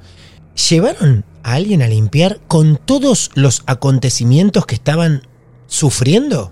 ¿Llevaron 0.69 1.23
a 1.43 1.53
alguien 1.53 1.81
a 1.83 1.87
limpiar 1.87 2.39
con 2.47 2.77
todos 2.77 3.29
los 3.35 3.61
acontecimientos 3.67 4.65
que 4.65 4.73
estaban 4.75 5.21
sufriendo? 5.67 6.51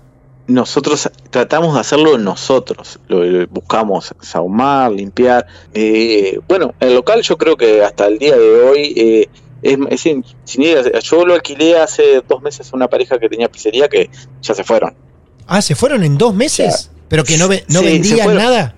Nosotros 0.50 1.08
tratamos 1.30 1.74
de 1.74 1.80
hacerlo 1.80 2.18
nosotros, 2.18 2.98
lo, 3.08 3.22
lo 3.24 3.46
buscamos 3.46 4.12
sahumar, 4.20 4.90
limpiar. 4.90 5.46
Eh, 5.74 6.40
bueno, 6.48 6.74
el 6.80 6.94
local 6.94 7.22
yo 7.22 7.38
creo 7.38 7.56
que 7.56 7.84
hasta 7.84 8.06
el 8.06 8.18
día 8.18 8.36
de 8.36 8.60
hoy 8.62 8.92
eh, 8.96 9.28
es, 9.62 9.78
es 9.90 10.00
sin, 10.00 10.24
sin 10.44 10.62
yo 10.64 11.24
lo 11.24 11.34
alquilé 11.34 11.78
hace 11.78 12.22
dos 12.28 12.42
meses 12.42 12.72
a 12.72 12.76
una 12.76 12.88
pareja 12.88 13.18
que 13.18 13.28
tenía 13.28 13.48
pizzería 13.48 13.88
que 13.88 14.10
ya 14.42 14.54
se 14.54 14.64
fueron. 14.64 14.94
Ah, 15.46 15.62
¿se 15.62 15.74
fueron 15.76 16.02
en 16.02 16.18
dos 16.18 16.34
meses? 16.34 16.90
¿Pero 17.08 17.22
que 17.24 17.36
no, 17.38 17.46
ve- 17.48 17.64
no 17.68 17.80
Sí, 17.80 17.86
vendían 17.86 18.34
nada? 18.36 18.74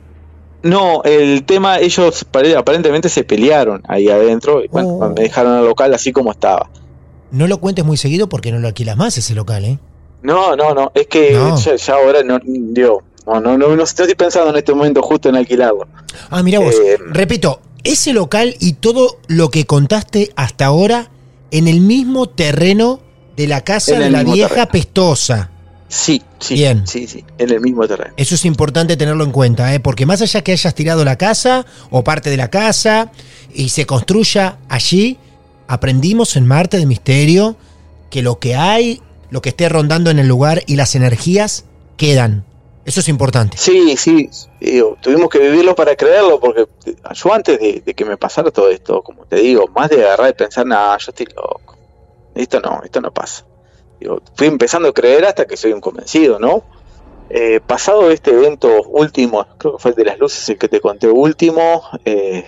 No, 0.62 1.02
el 1.04 1.44
tema, 1.44 1.78
ellos 1.80 2.24
pare- 2.30 2.54
aparentemente 2.56 3.08
se 3.08 3.24
pelearon 3.24 3.82
ahí 3.88 4.08
adentro 4.10 4.62
y 4.62 4.68
bueno, 4.68 4.88
Oh. 4.90 5.08
me 5.10 5.22
dejaron 5.22 5.58
el 5.58 5.64
local 5.64 5.92
así 5.94 6.12
como 6.12 6.30
estaba. 6.30 6.70
No 7.30 7.46
lo 7.46 7.58
cuentes 7.58 7.84
muy 7.84 7.96
seguido 7.96 8.28
porque 8.28 8.52
no 8.52 8.58
lo 8.58 8.68
alquilas 8.68 8.96
más 8.96 9.16
ese 9.18 9.34
local, 9.34 9.64
¿eh? 9.64 9.78
No, 10.22 10.56
no, 10.56 10.74
no, 10.74 10.92
es 10.94 11.06
que 11.06 11.32
No. 11.32 11.56
Ya, 11.58 11.76
ya 11.76 11.94
ahora 11.94 12.22
no, 12.22 12.38
digo, 12.44 13.02
no, 13.26 13.40
no, 13.40 13.58
no, 13.58 13.76
no 13.76 13.82
estoy 13.82 14.14
pensando 14.14 14.50
en 14.50 14.56
este 14.56 14.72
momento 14.74 15.02
justo 15.02 15.28
en 15.28 15.36
alquilarlo. 15.36 15.86
Ah, 16.30 16.42
mira 16.42 16.58
vos. 16.58 16.74
Eh, 16.74 16.98
Repito, 17.08 17.60
ese 17.84 18.12
local 18.12 18.54
y 18.60 18.74
todo 18.74 19.18
lo 19.26 19.50
que 19.50 19.66
contaste 19.66 20.32
hasta 20.36 20.66
ahora 20.66 21.10
en 21.50 21.68
el 21.68 21.80
mismo 21.80 22.28
terreno 22.28 23.00
de 23.36 23.46
la 23.46 23.62
casa 23.62 23.98
de 23.98 24.10
la 24.10 24.22
vieja 24.22 24.48
terreno. 24.48 24.70
pestosa. 24.72 25.50
Sí, 25.88 26.22
sí. 26.38 26.54
Bien. 26.54 26.86
Sí, 26.86 27.06
sí, 27.06 27.24
en 27.38 27.50
el 27.50 27.60
mismo 27.60 27.86
terreno. 27.86 28.14
Eso 28.16 28.34
es 28.34 28.44
importante 28.46 28.96
tenerlo 28.96 29.24
en 29.24 29.30
cuenta, 29.30 29.74
¿eh? 29.74 29.80
porque 29.80 30.06
más 30.06 30.22
allá 30.22 30.42
que 30.42 30.52
hayas 30.52 30.74
tirado 30.74 31.04
la 31.04 31.16
casa 31.16 31.66
o 31.90 32.02
parte 32.02 32.30
de 32.30 32.38
la 32.38 32.48
casa 32.48 33.12
y 33.52 33.68
se 33.68 33.84
construya 33.84 34.56
allí, 34.68 35.18
aprendimos 35.68 36.36
en 36.36 36.46
Marte 36.46 36.78
de 36.78 36.86
Misterio 36.86 37.56
que 38.10 38.22
lo 38.22 38.38
que 38.38 38.54
hay, 38.56 39.02
lo 39.32 39.40
que 39.40 39.48
esté 39.48 39.66
rondando 39.70 40.10
en 40.10 40.18
el 40.18 40.28
lugar 40.28 40.62
y 40.66 40.76
las 40.76 40.94
energías 40.94 41.64
quedan. 41.96 42.44
Eso 42.84 43.00
es 43.00 43.08
importante. 43.08 43.56
Sí, 43.56 43.96
sí, 43.96 44.28
tuvimos 45.00 45.30
que 45.30 45.38
vivirlo 45.38 45.74
para 45.74 45.96
creerlo, 45.96 46.38
porque 46.38 46.66
yo 47.14 47.32
antes 47.32 47.58
de, 47.58 47.80
de 47.80 47.94
que 47.94 48.04
me 48.04 48.18
pasara 48.18 48.50
todo 48.50 48.68
esto, 48.68 49.02
como 49.02 49.24
te 49.24 49.36
digo, 49.36 49.68
más 49.68 49.88
de 49.88 50.04
agarrar 50.04 50.30
y 50.30 50.34
pensar, 50.34 50.66
nada, 50.66 50.98
yo 50.98 51.12
estoy 51.12 51.26
loco, 51.34 51.78
esto 52.34 52.60
no, 52.60 52.82
esto 52.84 53.00
no 53.00 53.10
pasa. 53.10 53.46
Digo, 53.98 54.20
fui 54.34 54.48
empezando 54.48 54.88
a 54.88 54.92
creer 54.92 55.24
hasta 55.24 55.46
que 55.46 55.56
soy 55.56 55.72
un 55.72 55.80
convencido, 55.80 56.38
¿no? 56.38 56.64
Eh, 57.30 57.60
pasado 57.66 58.10
este 58.10 58.32
evento 58.32 58.82
último, 58.82 59.46
creo 59.56 59.76
que 59.76 59.82
fue 59.82 59.92
el 59.92 59.96
de 59.96 60.04
las 60.04 60.18
luces, 60.18 60.46
el 60.50 60.58
que 60.58 60.68
te 60.68 60.80
conté 60.82 61.08
último, 61.08 61.82
eh, 62.04 62.44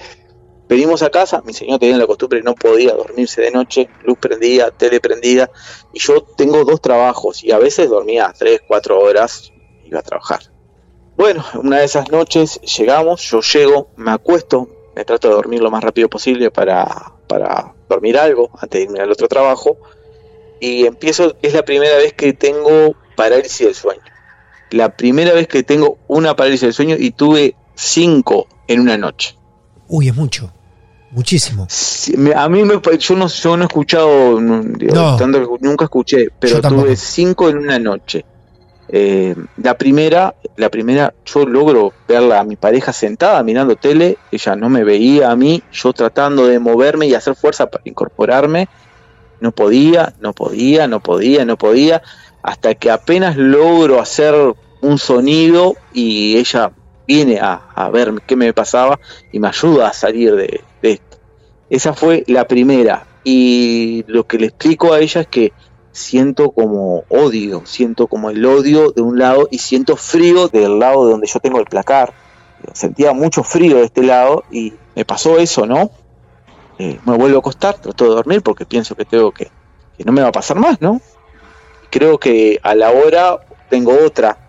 venimos 0.74 1.02
a 1.02 1.10
casa, 1.10 1.40
mi 1.44 1.52
señor 1.52 1.78
tenía 1.78 1.96
la 1.96 2.06
costumbre 2.06 2.40
que 2.40 2.44
no 2.44 2.54
podía 2.54 2.94
dormirse 2.94 3.42
de 3.42 3.52
noche, 3.52 3.88
luz 4.02 4.18
prendida, 4.18 4.72
tele 4.72 4.98
prendida, 5.00 5.48
y 5.92 6.00
yo 6.00 6.22
tengo 6.22 6.64
dos 6.64 6.80
trabajos, 6.80 7.44
y 7.44 7.52
a 7.52 7.58
veces 7.58 7.88
dormía 7.88 8.34
tres, 8.36 8.60
cuatro 8.66 8.98
horas, 8.98 9.52
iba 9.84 10.00
a 10.00 10.02
trabajar. 10.02 10.40
Bueno, 11.16 11.44
una 11.54 11.78
de 11.78 11.84
esas 11.84 12.10
noches 12.10 12.60
llegamos, 12.62 13.22
yo 13.22 13.40
llego, 13.40 13.90
me 13.96 14.10
acuesto, 14.10 14.68
me 14.96 15.04
trato 15.04 15.28
de 15.28 15.34
dormir 15.34 15.62
lo 15.62 15.70
más 15.70 15.84
rápido 15.84 16.08
posible 16.08 16.50
para, 16.50 17.12
para 17.28 17.72
dormir 17.88 18.18
algo 18.18 18.50
antes 18.54 18.80
de 18.80 18.84
irme 18.84 18.98
al 18.98 19.12
otro 19.12 19.28
trabajo, 19.28 19.78
y 20.60 20.86
empiezo, 20.86 21.36
es 21.42 21.54
la 21.54 21.64
primera 21.64 21.96
vez 21.98 22.14
que 22.14 22.32
tengo 22.32 22.96
parálisis 23.14 23.66
del 23.66 23.74
sueño. 23.76 24.02
La 24.70 24.96
primera 24.96 25.32
vez 25.34 25.46
que 25.46 25.62
tengo 25.62 25.98
una 26.08 26.34
parálisis 26.34 26.62
del 26.62 26.72
sueño 26.72 26.96
y 26.98 27.12
tuve 27.12 27.54
cinco 27.74 28.48
en 28.66 28.80
una 28.80 28.98
noche. 28.98 29.36
Uy, 29.86 30.08
es 30.08 30.16
mucho. 30.16 30.52
Muchísimo. 31.14 31.66
Sí, 31.70 32.14
A 32.34 32.48
mí 32.48 32.64
me, 32.64 32.80
yo 32.98 33.16
no, 33.16 33.28
yo 33.28 33.56
no 33.56 33.62
he 33.62 33.66
escuchado, 33.66 34.40
no, 34.40 34.62
digo, 34.62 34.94
No. 34.94 35.16
tanto- 35.16 35.56
nunca 35.60 35.84
escuché, 35.84 36.28
pero 36.38 36.60
tuve 36.60 36.96
cinco 36.96 37.48
en 37.48 37.58
una 37.58 37.78
noche. 37.78 38.24
Eh, 38.88 39.34
la 39.62 39.78
primera, 39.78 40.34
la 40.56 40.68
primera, 40.68 41.14
yo 41.24 41.46
logro 41.46 41.92
verla 42.06 42.40
a 42.40 42.44
mi 42.44 42.56
pareja 42.56 42.92
sentada 42.92 43.42
mirando 43.42 43.76
tele, 43.76 44.18
ella 44.30 44.56
no 44.56 44.68
me 44.68 44.84
veía 44.84 45.30
a 45.30 45.36
mí, 45.36 45.62
yo 45.72 45.92
tratando 45.92 46.46
de 46.46 46.58
moverme 46.58 47.06
y 47.06 47.14
hacer 47.14 47.34
fuerza 47.34 47.66
para 47.70 47.82
incorporarme, 47.86 48.68
no 49.40 49.52
podía, 49.52 50.14
no 50.20 50.32
podía, 50.32 50.86
no 50.86 51.00
podía, 51.00 51.44
no 51.44 51.56
podía, 51.56 52.02
hasta 52.42 52.74
que 52.74 52.90
apenas 52.90 53.36
logro 53.36 54.00
hacer 54.00 54.34
un 54.82 54.98
sonido 54.98 55.74
y 55.94 56.36
ella 56.36 56.72
viene 57.06 57.40
a, 57.40 57.68
a 57.74 57.90
ver 57.90 58.12
qué 58.26 58.36
me 58.36 58.52
pasaba 58.52 58.98
y 59.32 59.38
me 59.38 59.48
ayuda 59.48 59.88
a 59.88 59.92
salir 59.92 60.34
de, 60.34 60.62
esto. 60.82 61.18
Esa 61.70 61.94
fue 61.94 62.24
la 62.26 62.46
primera. 62.46 63.06
Y 63.24 64.04
lo 64.06 64.26
que 64.26 64.38
le 64.38 64.46
explico 64.46 64.92
a 64.92 65.00
ella 65.00 65.22
es 65.22 65.26
que 65.26 65.52
siento 65.92 66.50
como 66.50 67.04
odio, 67.08 67.62
siento 67.64 68.06
como 68.06 68.30
el 68.30 68.44
odio 68.44 68.90
de 68.90 69.00
un 69.00 69.18
lado 69.18 69.48
y 69.50 69.58
siento 69.58 69.96
frío 69.96 70.48
del 70.48 70.78
lado 70.78 71.06
de 71.06 71.12
donde 71.12 71.26
yo 71.26 71.40
tengo 71.40 71.58
el 71.58 71.66
placar. 71.66 72.12
Sentía 72.72 73.12
mucho 73.12 73.42
frío 73.42 73.76
de 73.76 73.84
este 73.84 74.02
lado 74.02 74.44
y 74.50 74.74
me 74.94 75.04
pasó 75.04 75.38
eso, 75.38 75.66
¿no? 75.66 75.90
Eh, 76.78 76.98
me 77.04 77.16
vuelvo 77.16 77.36
a 77.36 77.40
acostar, 77.40 77.78
trato 77.78 78.04
de 78.04 78.10
dormir 78.10 78.42
porque 78.42 78.66
pienso 78.66 78.94
que 78.94 79.04
tengo 79.04 79.32
que, 79.32 79.50
que 79.96 80.04
no 80.04 80.12
me 80.12 80.22
va 80.22 80.28
a 80.28 80.32
pasar 80.32 80.58
más, 80.58 80.80
¿no? 80.80 81.00
Creo 81.90 82.18
que 82.18 82.58
a 82.62 82.74
la 82.74 82.90
hora 82.90 83.38
tengo 83.70 83.96
otra, 84.04 84.43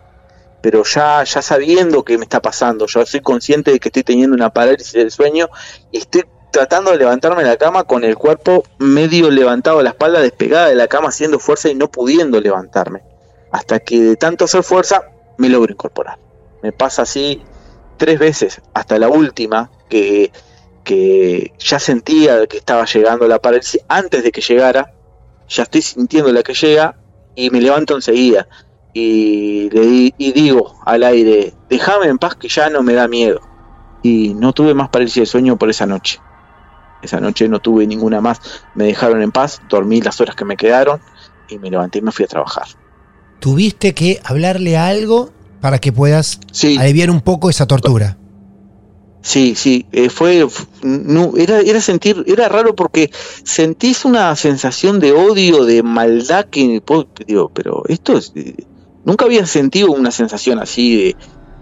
pero 0.65 0.83
ya, 0.83 1.23
ya 1.23 1.43
sabiendo 1.43 2.03
que 2.03 2.17
me 2.17 2.23
está 2.23 2.41
pasando, 2.41 2.87
ya 2.87 3.05
soy 3.05 3.21
consciente 3.21 3.69
de 3.69 3.79
que 3.79 3.89
estoy 3.89 4.01
teniendo 4.01 4.35
una 4.35 4.49
parálisis 4.49 4.93
del 4.93 5.11
sueño 5.11 5.47
y 5.91 5.99
estoy 5.99 6.23
tratando 6.51 6.89
de 6.89 6.97
levantarme 6.97 7.43
de 7.43 7.49
la 7.49 7.57
cama 7.57 7.83
con 7.83 8.03
el 8.03 8.15
cuerpo 8.15 8.63
medio 8.79 9.29
levantado, 9.29 9.83
la 9.83 9.91
espalda 9.91 10.21
despegada 10.21 10.69
de 10.69 10.73
la 10.73 10.87
cama 10.87 11.09
haciendo 11.09 11.37
fuerza 11.37 11.69
y 11.69 11.75
no 11.75 11.91
pudiendo 11.91 12.41
levantarme. 12.41 13.03
Hasta 13.51 13.79
que 13.79 14.01
de 14.01 14.15
tanto 14.15 14.45
hacer 14.45 14.63
fuerza 14.63 15.03
me 15.37 15.49
logro 15.49 15.71
incorporar. 15.71 16.17
Me 16.63 16.71
pasa 16.71 17.03
así 17.03 17.43
tres 17.97 18.17
veces, 18.17 18.59
hasta 18.73 18.97
la 18.97 19.07
última, 19.07 19.69
que, 19.87 20.31
que 20.83 21.53
ya 21.59 21.77
sentía 21.77 22.47
que 22.47 22.57
estaba 22.57 22.85
llegando 22.85 23.27
la 23.27 23.37
parálisis 23.37 23.81
antes 23.87 24.23
de 24.23 24.31
que 24.31 24.41
llegara, 24.41 24.95
ya 25.47 25.61
estoy 25.61 25.83
sintiendo 25.83 26.33
la 26.33 26.41
que 26.41 26.55
llega 26.55 26.97
y 27.35 27.51
me 27.51 27.61
levanto 27.61 27.93
enseguida 27.93 28.47
y 28.97 29.69
le 29.71 30.13
y 30.17 30.31
digo 30.31 30.73
al 30.85 31.03
aire, 31.03 31.53
déjame 31.69 32.05
en 32.07 32.17
paz 32.17 32.35
que 32.35 32.47
ya 32.47 32.69
no 32.69 32.81
me 32.81 32.93
da 32.93 33.07
miedo. 33.09 33.41
Y 34.01 34.33
no 34.33 34.53
tuve 34.53 34.73
más 34.73 34.87
parálisis 34.89 35.21
de 35.21 35.25
sueño 35.25 35.57
por 35.57 35.69
esa 35.69 35.85
noche. 35.85 36.19
Esa 37.01 37.19
noche 37.19 37.49
no 37.49 37.59
tuve 37.59 37.85
ninguna 37.85 38.21
más. 38.21 38.39
Me 38.73 38.85
dejaron 38.85 39.21
en 39.21 39.31
paz, 39.33 39.59
dormí 39.67 39.99
las 39.99 40.21
horas 40.21 40.35
que 40.35 40.45
me 40.45 40.55
quedaron 40.55 41.01
y 41.49 41.57
me 41.59 41.69
levanté 41.69 41.99
y 41.99 42.03
me 42.03 42.11
fui 42.13 42.23
a 42.23 42.27
trabajar. 42.29 42.65
Tuviste 43.41 43.93
que 43.93 44.21
hablarle 44.23 44.77
a 44.77 44.87
algo 44.87 45.29
para 45.59 45.79
que 45.79 45.91
puedas 45.91 46.39
Sí, 46.53 46.77
aliviar 46.79 47.09
un 47.11 47.19
poco 47.21 47.49
esa 47.49 47.65
tortura. 47.67 48.17
sí, 49.21 49.55
sí. 49.55 49.85
eh, 49.91 50.09
fue, 50.09 50.47
no, 50.83 51.33
era, 51.35 51.59
era 51.59 51.81
sentir, 51.81 52.23
era 52.27 52.47
raro 52.47 52.75
porque 52.75 53.11
sentís 53.43 54.05
una 54.05 54.35
sensación 54.37 54.99
de 55.01 55.11
odio, 55.11 55.65
de 55.65 55.83
maldad 55.83 56.45
que 56.49 56.79
po- 56.85 57.07
digo, 57.27 57.51
pero 57.53 57.83
esto 57.87 58.17
es, 58.17 58.31
eh, 58.35 58.55
nunca 59.05 59.25
había 59.25 59.45
sentido 59.45 59.91
una 59.91 60.11
sensación 60.11 60.59
así 60.59 60.97
de 60.97 61.15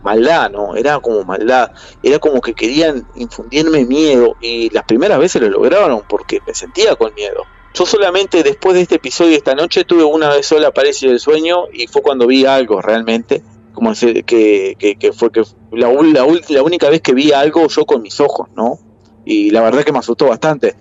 maldad, 0.04 0.50
¿no? 0.52 0.76
Era 0.76 1.00
como 1.00 1.24
maldad, 1.24 1.72
era 2.02 2.20
como 2.20 2.42
que 2.42 2.54
querían 2.54 3.08
infundirme 3.16 3.86
miedo 3.86 4.36
y 4.42 4.70
las 4.72 4.84
primeras 4.84 5.20
veces 5.20 5.42
lo 5.42 5.50
lograron 5.50 6.04
porque 6.08 6.40
me 6.46 6.54
sentía 6.54 6.96
con 6.96 7.14
miedo. 7.14 7.44
Yo 7.74 7.86
solamente 7.86 8.44
después 8.44 8.76
de 8.76 8.82
este 8.82 8.96
episodio 8.96 9.36
esta 9.36 9.56
noche 9.56 9.84
tuve 9.84 10.04
una 10.04 10.30
vez 10.30 10.46
sola 10.46 10.72
parálisis 10.72 11.10
del 11.10 11.20
sueño 11.20 11.66
y 11.72 11.88
fue 11.88 12.02
cuando 12.02 12.28
vi 12.28 12.46
algo 12.46 12.82
realmente, 12.82 13.42
como 13.74 13.94
que, 13.94 14.76
que, 14.78 14.96
que 14.96 15.14
fue 15.14 15.32
que 15.32 15.44
la, 15.72 15.92
la, 15.92 16.28
la 16.50 16.64
única 16.64 16.90
vez 16.90 17.02
que 17.02 17.14
vi 17.14 17.32
algo 17.32 17.68
yo 17.68 17.86
con 17.86 18.02
mis 18.02 18.20
ojos, 18.20 18.50
¿no? 18.56 18.78
Y 19.26 19.50
la 19.52 19.62
verdad 19.62 19.84
que 19.84 19.92
me 19.92 20.00
asustó 20.00 20.28
bastante 20.28 20.76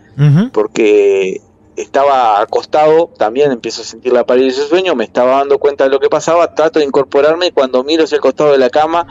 porque 0.53 1.41
estaba 1.77 2.41
acostado, 2.41 3.09
también 3.19 3.51
empiezo 3.53 3.83
a 3.83 3.85
sentir 3.85 4.13
la 4.13 4.25
parálisis 4.25 4.61
del 4.61 4.69
sueño, 4.69 4.95
me 4.95 5.05
estaba 5.05 5.39
dando 5.39 5.59
cuenta 5.59 5.85
de 5.85 5.91
lo 5.91 6.01
que 6.01 6.09
pasaba, 6.09 6.55
trato 6.55 6.79
de 6.79 6.85
incorporarme 6.85 7.47
y 7.47 7.51
cuando 7.51 7.83
miro 7.85 8.05
hacia 8.05 8.17
el 8.17 8.21
costado 8.21 8.53
de 8.53 8.59
la 8.59 8.71
cama 8.71 9.07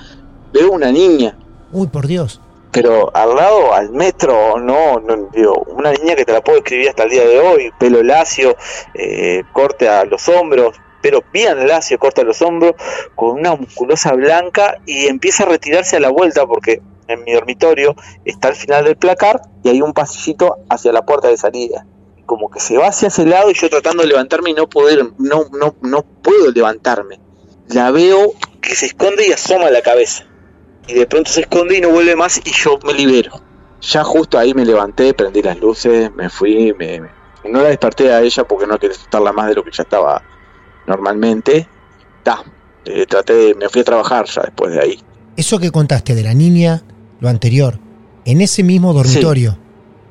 veo 0.54 0.72
una 0.72 0.92
niña, 0.92 1.38
Uy, 1.72 1.88
por 1.88 2.08
Dios. 2.08 2.40
pero 2.72 3.16
al 3.16 3.36
lado, 3.36 3.74
al 3.74 3.92
metro, 3.92 4.60
no, 4.60 5.00
no 5.00 5.30
digo, 5.34 5.66
una 5.76 5.92
niña 5.92 6.16
que 6.16 6.26
te 6.26 6.34
la 6.34 6.42
puedo 6.44 6.60
escribir 6.60 6.90
hasta 6.90 7.04
el 7.04 7.10
día 7.10 7.26
de 7.26 7.40
hoy, 7.40 7.72
pelo 7.80 8.04
lacio, 8.04 8.56
eh, 8.94 9.44
corte 9.54 9.90
a 9.90 10.06
los 10.06 10.28
hombros, 10.30 10.76
pero 11.02 11.24
bien 11.34 11.68
lacio, 11.68 11.98
corte 11.98 12.22
a 12.22 12.24
los 12.24 12.42
hombros, 12.42 12.74
con 13.16 13.32
una 13.40 13.56
musculosa 13.56 14.14
blanca 14.14 14.78
y 14.86 15.08
empieza 15.08 15.44
a 15.44 15.48
retirarse 15.48 15.98
a 15.98 16.00
la 16.00 16.10
vuelta 16.10 16.46
porque 16.46 16.82
en 17.08 17.24
mi 17.24 17.34
dormitorio 17.34 17.96
está 18.26 18.50
al 18.50 18.56
final 18.56 18.86
del 18.86 18.96
placar 18.98 19.42
y 19.64 19.70
hay 19.70 19.82
un 19.82 19.94
pasillito 19.94 20.58
hacia 20.70 20.92
la 20.92 21.04
puerta 21.06 21.28
de 21.28 21.38
salida. 21.38 21.86
Como 22.32 22.50
que 22.50 22.62
se 22.62 22.78
va 22.78 22.88
hacia 22.88 23.10
ese 23.10 23.26
lado 23.26 23.52
y 23.52 23.56
yo 23.56 23.70
tratando 23.70 24.04
de 24.04 24.08
levantarme 24.08 24.52
y 24.52 24.54
no 24.54 24.70
poder, 24.70 25.04
no, 25.20 25.48
no, 25.52 25.76
no 25.82 26.02
puedo 26.24 26.50
levantarme. 26.50 27.20
La 27.68 27.92
veo 27.92 28.32
que 28.62 28.74
se 28.74 28.86
esconde 28.86 29.28
y 29.28 29.34
asoma 29.34 29.70
la 29.70 29.82
cabeza 29.82 30.24
y 30.88 30.94
de 30.94 31.06
pronto 31.08 31.30
se 31.30 31.42
esconde 31.42 31.78
y 31.78 31.82
no 31.82 31.90
vuelve 31.90 32.16
más 32.16 32.38
y 32.38 32.52
yo 32.54 32.80
me 32.86 32.94
libero. 32.94 33.34
Ya 33.82 34.06
justo 34.06 34.40
ahí 34.40 34.54
me 34.54 34.64
levanté, 34.66 35.14
prendí 35.14 35.42
las 35.42 35.60
luces, 35.60 36.10
me 36.16 36.30
fui, 36.30 36.74
me, 36.80 37.02
me- 37.02 37.10
no 37.52 37.62
la 37.64 37.68
desperté 37.68 38.14
a 38.14 38.22
ella 38.22 38.46
porque 38.46 38.66
no 38.66 38.80
quería 38.80 38.96
asustarla 38.96 39.34
más 39.34 39.50
de 39.50 39.56
lo 39.56 39.64
que 39.66 39.72
ya 39.74 39.84
estaba 39.84 40.24
normalmente. 40.88 41.68
Ta, 42.24 42.44
eh, 42.86 43.06
traté, 43.08 43.56
me 43.56 43.68
fui 43.68 43.82
a 43.82 43.84
trabajar 43.84 44.26
ya 44.28 44.44
después 44.44 44.72
de 44.74 44.80
ahí. 44.80 45.00
Eso 45.36 45.60
que 45.60 45.70
contaste 45.70 46.16
de 46.16 46.24
la 46.24 46.34
niña, 46.34 46.82
lo 47.20 47.28
anterior, 47.28 47.78
en 48.24 48.40
ese 48.40 48.64
mismo 48.64 48.94
dormitorio, 48.94 49.58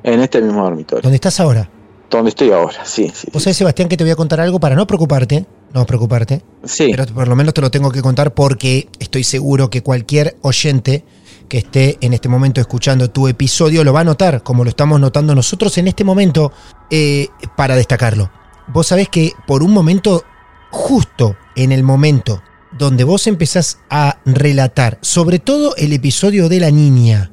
En 0.03 0.19
este 0.19 0.41
mismo 0.41 0.63
dormitorio, 0.63 1.01
donde 1.03 1.15
estás 1.15 1.39
ahora. 1.39 1.69
Donde 2.17 2.29
estoy 2.29 2.51
ahora, 2.51 2.85
sí, 2.85 3.11
sí. 3.13 3.27
Sabés, 3.39 3.57
Sebastián, 3.57 3.89
que 3.89 3.97
te 3.97 4.03
voy 4.03 4.11
a 4.11 4.15
contar 4.15 4.39
algo 4.39 4.59
para 4.59 4.75
no 4.75 4.85
preocuparte, 4.87 5.45
no 5.73 5.85
preocuparte, 5.85 6.41
Sí, 6.63 6.89
pero 6.91 7.05
por 7.07 7.27
lo 7.27 7.35
menos 7.35 7.53
te 7.53 7.61
lo 7.61 7.71
tengo 7.71 7.91
que 7.91 8.01
contar 8.01 8.33
porque 8.33 8.89
estoy 8.99 9.23
seguro 9.23 9.69
que 9.69 9.81
cualquier 9.81 10.37
oyente 10.41 11.03
que 11.47 11.59
esté 11.59 11.97
en 12.01 12.13
este 12.13 12.29
momento 12.29 12.61
escuchando 12.61 13.09
tu 13.09 13.27
episodio 13.27 13.83
lo 13.83 13.91
va 13.91 14.01
a 14.01 14.05
notar, 14.05 14.41
como 14.41 14.63
lo 14.63 14.69
estamos 14.69 14.99
notando 14.99 15.35
nosotros 15.35 15.77
en 15.77 15.87
este 15.87 16.03
momento, 16.03 16.51
eh, 16.89 17.27
para 17.57 17.75
destacarlo. 17.75 18.31
Vos 18.67 18.87
sabés 18.87 19.09
que 19.09 19.33
por 19.47 19.63
un 19.63 19.71
momento, 19.71 20.23
justo 20.69 21.35
en 21.55 21.73
el 21.73 21.83
momento 21.83 22.41
donde 22.77 23.03
vos 23.03 23.27
empezás 23.27 23.79
a 23.89 24.19
relatar, 24.25 24.97
sobre 25.01 25.39
todo 25.39 25.75
el 25.75 25.91
episodio 25.91 26.47
de 26.47 26.61
la 26.61 26.71
niña, 26.71 27.31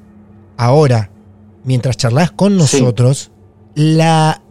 ahora, 0.56 1.10
mientras 1.64 1.96
charlas 1.96 2.32
con 2.32 2.56
nosotros, 2.56 3.30
la 3.74 4.42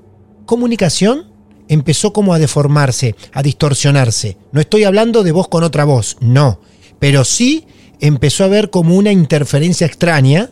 comunicación 0.48 1.28
empezó 1.68 2.12
como 2.14 2.34
a 2.34 2.40
deformarse, 2.40 3.16
a 3.34 3.44
distorsionarse. 3.44 4.38
No 4.52 4.60
estoy 4.60 4.86
hablando 4.86 5.22
de 5.24 5.32
voz 5.32 5.48
con 5.48 5.64
otra 5.64 5.86
voz, 5.86 6.18
no. 6.22 6.60
Pero 6.98 7.24
sí 7.24 7.68
empezó 8.00 8.44
a 8.44 8.48
haber 8.48 8.72
como 8.72 8.96
una 8.96 9.12
interferencia 9.12 9.86
extraña. 9.86 10.50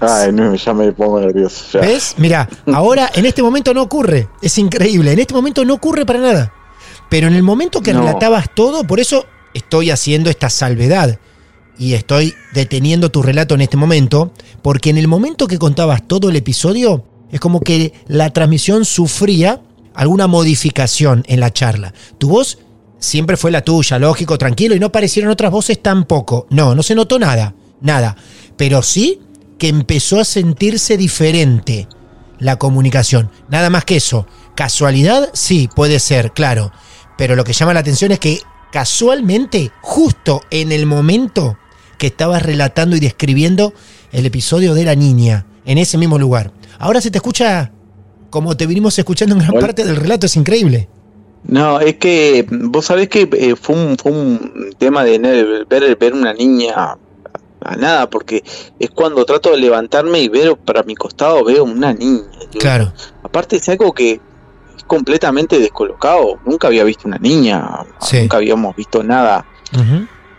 Ay, 0.00 0.32
no, 0.32 0.54
ya 0.56 0.74
me 0.74 0.90
pongo 0.92 1.20
nervioso. 1.20 1.64
ya. 1.72 1.80
¿Ves? 1.86 2.14
Mira, 2.18 2.48
ahora 2.72 3.08
en 3.14 3.26
este 3.26 3.42
momento 3.42 3.72
no 3.72 3.82
ocurre. 3.82 4.28
Es 4.42 4.58
increíble. 4.58 5.12
En 5.12 5.20
este 5.20 5.34
momento 5.34 5.64
no 5.64 5.74
ocurre 5.74 6.04
para 6.04 6.18
nada. 6.18 6.52
Pero 7.08 7.28
en 7.28 7.34
el 7.34 7.42
momento 7.44 7.80
que 7.80 7.92
No. 7.92 8.00
relatabas 8.00 8.46
todo, 8.54 8.84
por 8.84 8.98
eso 8.98 9.24
estoy 9.54 9.90
haciendo 9.90 10.30
esta 10.30 10.50
salvedad. 10.50 11.20
Y 11.78 11.94
estoy 11.94 12.34
deteniendo 12.54 13.10
tu 13.10 13.22
relato 13.22 13.54
en 13.54 13.60
este 13.60 13.76
momento. 13.76 14.32
Porque 14.62 14.90
en 14.90 14.98
el 14.98 15.06
momento 15.08 15.46
que 15.46 15.58
contabas 15.58 16.06
todo 16.08 16.28
el 16.30 16.36
episodio, 16.36 17.04
es 17.34 17.40
como 17.40 17.58
que 17.58 17.92
la 18.06 18.32
transmisión 18.32 18.84
sufría 18.84 19.60
alguna 19.92 20.28
modificación 20.28 21.24
en 21.26 21.40
la 21.40 21.52
charla. 21.52 21.92
Tu 22.16 22.28
voz 22.28 22.58
siempre 23.00 23.36
fue 23.36 23.50
la 23.50 23.62
tuya, 23.62 23.98
lógico, 23.98 24.38
tranquilo, 24.38 24.76
y 24.76 24.78
no 24.78 24.86
aparecieron 24.86 25.32
otras 25.32 25.50
voces 25.50 25.82
tampoco. 25.82 26.46
No, 26.50 26.76
no 26.76 26.84
se 26.84 26.94
notó 26.94 27.18
nada, 27.18 27.56
nada. 27.80 28.16
Pero 28.56 28.82
sí 28.82 29.18
que 29.58 29.66
empezó 29.66 30.20
a 30.20 30.24
sentirse 30.24 30.96
diferente 30.96 31.88
la 32.38 32.54
comunicación. 32.54 33.32
Nada 33.48 33.68
más 33.68 33.84
que 33.84 33.96
eso. 33.96 34.28
Casualidad, 34.54 35.30
sí, 35.32 35.68
puede 35.74 35.98
ser, 35.98 36.30
claro. 36.30 36.70
Pero 37.18 37.34
lo 37.34 37.42
que 37.42 37.52
llama 37.52 37.74
la 37.74 37.80
atención 37.80 38.12
es 38.12 38.20
que 38.20 38.42
casualmente, 38.70 39.72
justo 39.82 40.40
en 40.52 40.70
el 40.70 40.86
momento 40.86 41.58
que 41.98 42.06
estabas 42.06 42.44
relatando 42.44 42.94
y 42.94 43.00
describiendo 43.00 43.74
el 44.12 44.24
episodio 44.24 44.72
de 44.74 44.84
la 44.84 44.94
niña, 44.94 45.46
en 45.64 45.78
ese 45.78 45.98
mismo 45.98 46.16
lugar. 46.16 46.52
Ahora 46.78 47.00
se 47.00 47.10
te 47.10 47.18
escucha 47.18 47.70
como 48.30 48.56
te 48.56 48.66
vinimos 48.66 48.98
escuchando 48.98 49.36
en 49.36 49.42
gran 49.42 49.60
parte 49.60 49.84
del 49.84 49.94
relato, 49.94 50.26
es 50.26 50.34
increíble. 50.36 50.88
No, 51.44 51.78
es 51.78 51.94
que 51.98 52.44
vos 52.50 52.86
sabés 52.86 53.08
que 53.08 53.28
eh, 53.32 53.54
fue, 53.54 53.76
un, 53.76 53.96
fue 53.96 54.10
un 54.10 54.74
tema 54.76 55.04
de 55.04 55.18
ver, 55.68 55.96
ver 55.96 56.12
una 56.14 56.32
niña 56.32 56.96
a, 57.64 57.76
nada, 57.76 58.10
porque 58.10 58.42
es 58.78 58.90
cuando 58.90 59.24
trato 59.24 59.52
de 59.52 59.58
levantarme 59.58 60.20
y 60.20 60.28
ver 60.28 60.56
para 60.56 60.82
mi 60.82 60.96
costado 60.96 61.44
veo 61.44 61.62
una 61.62 61.92
niña. 61.92 62.24
Claro. 62.58 62.92
Aparte 63.22 63.56
es 63.56 63.68
algo 63.68 63.92
que 63.92 64.20
es 64.76 64.84
completamente 64.84 65.58
descolocado. 65.60 66.40
Nunca 66.44 66.66
había 66.66 66.82
visto 66.82 67.06
una 67.06 67.18
niña, 67.18 67.86
Sí. 68.00 68.18
nunca 68.22 68.38
habíamos 68.38 68.74
visto 68.74 69.04
nada, 69.04 69.46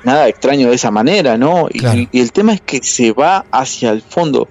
nada 0.04 0.28
extraño 0.28 0.68
de 0.70 0.76
esa 0.76 0.92
manera, 0.92 1.38
¿no? 1.38 1.68
Y, 1.72 1.80
Claro. 1.80 2.02
y 2.12 2.20
el 2.20 2.32
tema 2.34 2.54
es 2.54 2.60
que 2.62 2.84
se 2.84 3.14
va 3.14 3.46
hacia 3.52 3.92
el 3.92 4.02
fondo, 4.02 4.50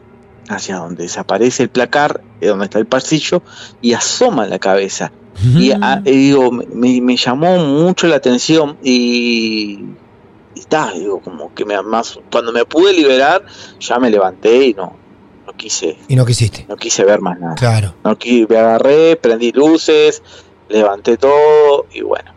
hacia 0.49 0.77
donde 0.77 1.05
desaparece 1.05 1.63
el 1.65 1.69
placar, 1.71 2.21
donde 2.41 2.65
está 2.67 2.79
el 2.79 2.87
pasillo, 2.87 3.43
y 3.81 3.93
asoma 3.95 4.47
la 4.47 4.59
cabeza. 4.59 5.13
Y 5.43 5.73
ah, 5.73 6.01
eh, 6.05 6.13
digo, 6.13 6.53
me, 6.53 7.01
me 7.01 7.17
llamó 7.17 7.57
mucho 7.59 8.07
la 8.07 8.17
atención 8.17 8.77
y, 8.85 9.81
y 10.55 10.61
está, 10.61 10.93
digo, 10.93 11.21
como 11.21 11.53
que 11.53 11.65
me 11.65 11.81
más 11.83 12.19
cuando 12.31 12.53
me 12.53 12.65
pude 12.65 12.93
liberar, 12.93 13.45
ya 13.81 13.99
me 13.99 14.11
levanté 14.11 14.67
y 14.67 14.75
no, 14.75 14.95
no 15.45 15.53
quise, 15.55 15.99
Y 16.07 16.15
no 16.15 16.25
quisiste. 16.25 16.67
no 16.69 16.77
quise 16.77 17.03
ver 17.05 17.21
más 17.21 17.41
nada. 17.41 17.57
Claro. 17.57 17.95
No 18.05 18.17
qui- 18.17 18.47
me 18.49 18.57
agarré, 18.59 19.17
prendí 19.17 19.51
luces, 19.51 20.23
levanté 20.69 21.17
todo 21.17 21.87
y 21.93 22.03
bueno. 22.03 22.31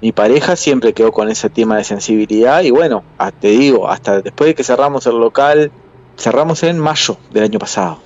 Mi 0.00 0.12
pareja 0.12 0.54
siempre 0.54 0.92
quedó 0.92 1.10
con 1.10 1.28
ese 1.30 1.50
tema 1.50 1.78
de 1.78 1.84
sensibilidad 1.84 2.62
y 2.62 2.70
bueno, 2.70 3.02
te 3.40 3.48
digo, 3.48 3.88
hasta 3.88 4.20
después 4.20 4.48
de 4.48 4.54
que 4.54 4.62
cerramos 4.62 5.04
el 5.06 5.18
local, 5.18 5.72
cerramos 6.16 6.62
en 6.62 6.78
mayo 6.78 7.16
del 7.32 7.44
año 7.44 7.58
pasado 7.58 7.98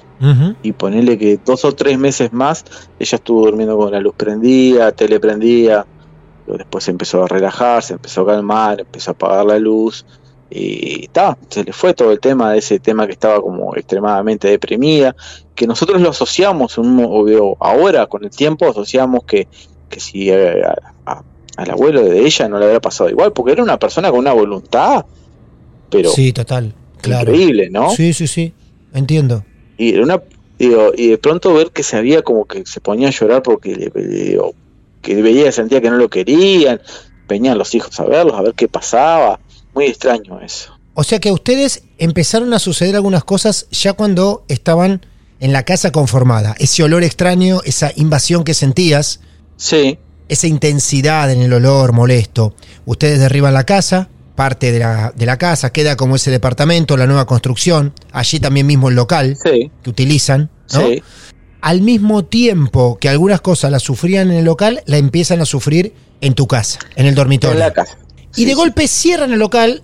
y 0.64 0.72
ponerle 0.72 1.16
que 1.16 1.38
dos 1.44 1.64
o 1.64 1.72
tres 1.72 1.96
meses 1.96 2.32
más 2.32 2.64
ella 2.98 3.16
estuvo 3.16 3.44
durmiendo 3.44 3.76
con 3.78 3.92
la 3.92 4.00
luz 4.00 4.14
prendida, 4.16 4.90
tele 4.92 5.20
prendida, 5.20 5.86
Pero 6.44 6.58
después 6.58 6.82
se 6.84 6.90
empezó 6.90 7.22
a 7.24 7.28
relajar, 7.28 7.82
se 7.82 7.92
empezó 7.92 8.22
a 8.22 8.26
calmar, 8.26 8.80
empezó 8.80 9.10
a 9.10 9.14
apagar 9.14 9.44
la 9.46 9.58
luz 9.58 10.04
y 10.50 11.04
está, 11.04 11.36
se 11.50 11.62
le 11.62 11.72
fue 11.74 11.92
todo 11.94 12.10
el 12.10 12.20
tema 12.20 12.50
de 12.52 12.58
ese 12.58 12.80
tema 12.80 13.06
que 13.06 13.12
estaba 13.12 13.40
como 13.40 13.76
extremadamente 13.76 14.48
deprimida, 14.48 15.14
que 15.54 15.66
nosotros 15.66 16.00
lo 16.00 16.08
asociamos, 16.10 16.78
un, 16.78 16.98
obvio, 17.04 17.56
ahora 17.60 18.06
con 18.06 18.24
el 18.24 18.30
tiempo 18.30 18.66
asociamos 18.66 19.24
que, 19.24 19.46
que 19.90 20.00
si 20.00 20.30
eh, 20.30 20.62
a- 20.64 20.94
a- 21.12 21.22
al 21.58 21.70
abuelo 21.70 22.02
de 22.02 22.20
ella 22.24 22.48
no 22.48 22.58
le 22.58 22.64
había 22.64 22.80
pasado 22.80 23.10
igual, 23.10 23.32
porque 23.32 23.52
era 23.52 23.62
una 23.62 23.78
persona 23.78 24.10
con 24.10 24.20
una 24.20 24.32
voluntad, 24.32 25.04
pero 25.90 26.10
Sí, 26.10 26.32
total. 26.32 26.72
Claro. 27.00 27.32
increíble, 27.32 27.70
¿no? 27.70 27.90
Sí, 27.90 28.12
sí, 28.12 28.26
sí. 28.26 28.52
Entiendo. 28.92 29.44
y 29.76 29.96
una 29.98 30.22
digo, 30.58 30.92
y 30.96 31.08
de 31.08 31.18
pronto 31.18 31.54
ver 31.54 31.70
que 31.70 31.82
se 31.82 31.96
había 31.96 32.22
como 32.22 32.46
que 32.46 32.64
se 32.66 32.80
ponía 32.80 33.08
a 33.08 33.10
llorar 33.10 33.42
porque 33.42 33.90
digo, 33.94 34.54
que 35.02 35.22
veía 35.22 35.52
sentía 35.52 35.80
que 35.80 35.90
no 35.90 35.96
lo 35.96 36.08
querían 36.08 36.80
venían 37.28 37.58
los 37.58 37.74
hijos 37.74 38.00
a 38.00 38.04
verlos 38.04 38.34
a 38.34 38.42
ver 38.42 38.54
qué 38.54 38.66
pasaba 38.66 39.38
muy 39.74 39.86
extraño 39.86 40.40
eso 40.40 40.76
O 40.94 41.04
sea 41.04 41.20
que 41.20 41.28
a 41.28 41.32
ustedes 41.32 41.84
empezaron 41.98 42.52
a 42.54 42.58
suceder 42.58 42.96
algunas 42.96 43.22
cosas 43.22 43.68
ya 43.70 43.92
cuando 43.92 44.44
estaban 44.48 45.06
en 45.38 45.52
la 45.52 45.62
casa 45.62 45.92
conformada. 45.92 46.56
Ese 46.58 46.82
olor 46.82 47.04
extraño, 47.04 47.60
esa 47.64 47.92
invasión 47.94 48.42
que 48.42 48.54
sentías, 48.54 49.20
sí 49.56 49.98
esa 50.28 50.46
intensidad 50.46 51.30
en 51.30 51.40
el 51.42 51.52
olor 51.52 51.92
molesto. 51.92 52.54
Ustedes 52.84 53.18
derriban 53.18 53.54
la 53.54 53.64
casa, 53.64 54.08
parte 54.38 54.70
de 54.70 54.78
la, 54.78 55.12
de 55.16 55.26
la 55.26 55.36
casa, 55.36 55.72
queda 55.72 55.96
como 55.96 56.14
ese 56.14 56.30
departamento, 56.30 56.96
la 56.96 57.06
nueva 57.06 57.26
construcción, 57.26 57.92
allí 58.12 58.38
también 58.38 58.66
mismo 58.68 58.88
el 58.88 58.94
local 58.94 59.36
sí 59.42 59.68
que 59.82 59.90
utilizan, 59.90 60.48
¿no? 60.72 60.80
sí 60.80 61.02
Al 61.60 61.82
mismo 61.82 62.24
tiempo 62.24 62.98
que 63.00 63.08
algunas 63.08 63.40
cosas 63.40 63.72
las 63.72 63.82
sufrían 63.82 64.30
en 64.30 64.36
el 64.38 64.44
local, 64.44 64.80
la 64.86 64.96
empiezan 64.96 65.40
a 65.40 65.44
sufrir 65.44 65.92
en 66.20 66.34
tu 66.34 66.46
casa, 66.46 66.78
en 66.94 67.06
el 67.06 67.16
dormitorio. 67.16 67.54
en 67.54 67.58
la 67.58 67.72
casa 67.72 67.98
Y 68.36 68.44
de 68.44 68.54
golpe 68.54 68.86
cierran 68.86 69.32
el 69.32 69.40
local, 69.40 69.82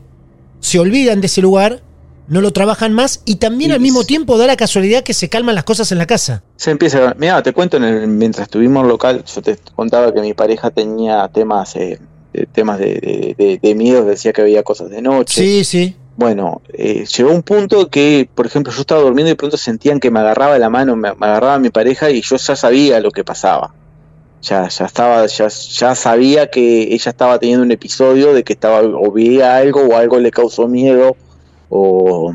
se 0.60 0.78
olvidan 0.78 1.20
de 1.20 1.26
ese 1.26 1.42
lugar, 1.42 1.82
no 2.28 2.40
lo 2.40 2.52
trabajan 2.52 2.92
más 2.92 3.22
y 3.24 3.34
también 3.36 3.72
al 3.72 3.80
mismo 3.80 4.04
tiempo 4.04 4.38
da 4.38 4.46
la 4.46 4.56
casualidad 4.56 5.02
que 5.02 5.14
se 5.14 5.28
calman 5.28 5.56
las 5.56 5.64
cosas 5.64 5.90
en 5.90 5.98
la 5.98 6.06
casa. 6.06 6.44
se 6.56 6.70
empieza 6.70 7.14
mira 7.18 7.42
te 7.42 7.52
cuento 7.52 7.76
en 7.76 7.84
el- 7.84 8.06
mientras 8.06 8.44
estuvimos 8.46 8.82
en 8.84 8.88
local 8.88 9.24
yo 9.34 9.42
te 9.42 9.56
contaba 9.74 10.14
que 10.14 10.20
mi 10.20 10.32
pareja 10.32 10.70
tenía 10.70 11.28
temas 11.28 11.74
eh, 11.74 11.98
de- 12.34 12.46
temas 12.46 12.78
de, 12.78 12.86
de, 12.94 13.34
de- 13.38 13.58
de 13.62 13.74
miedo 13.74 14.04
decía 14.04 14.32
que 14.34 14.42
veía 14.42 14.62
cosas 14.62 14.90
de 14.90 15.00
noche 15.00 15.40
Sí, 15.42 15.64
sí. 15.64 15.96
Bueno, 16.16 16.60
eh, 16.72 17.06
llegó 17.16 17.32
un 17.32 17.42
punto 17.42 17.88
que, 17.88 18.28
por 18.34 18.46
ejemplo, 18.46 18.72
yo 18.72 18.80
estaba 18.82 19.00
durmiendo 19.00 19.30
y 19.30 19.32
de 19.32 19.36
pronto 19.36 19.56
sentían 19.56 19.98
que 19.98 20.12
me 20.12 20.20
agarraba 20.20 20.56
la 20.58 20.70
mano, 20.70 20.94
me, 20.94 21.12
me 21.14 21.26
agarraba 21.26 21.58
mi 21.58 21.70
pareja 21.70 22.10
y 22.10 22.20
yo 22.22 22.36
ya 22.36 22.54
sabía 22.54 23.00
lo 23.00 23.10
que 23.10 23.24
pasaba. 23.24 23.74
Ya, 24.42 24.68
ya 24.68 24.84
estaba, 24.84 25.26
ya, 25.26 25.48
ya 25.48 25.94
sabía 25.96 26.50
que 26.50 26.82
ella 26.94 27.10
estaba 27.10 27.38
teniendo 27.40 27.64
un 27.64 27.72
episodio 27.72 28.32
de 28.34 28.44
que 28.44 28.52
estaba 28.52 28.82
o 28.82 29.10
veía 29.10 29.56
algo 29.56 29.80
o 29.86 29.96
algo 29.96 30.20
le 30.20 30.30
causó 30.30 30.68
miedo 30.68 31.16
o, 31.68 32.32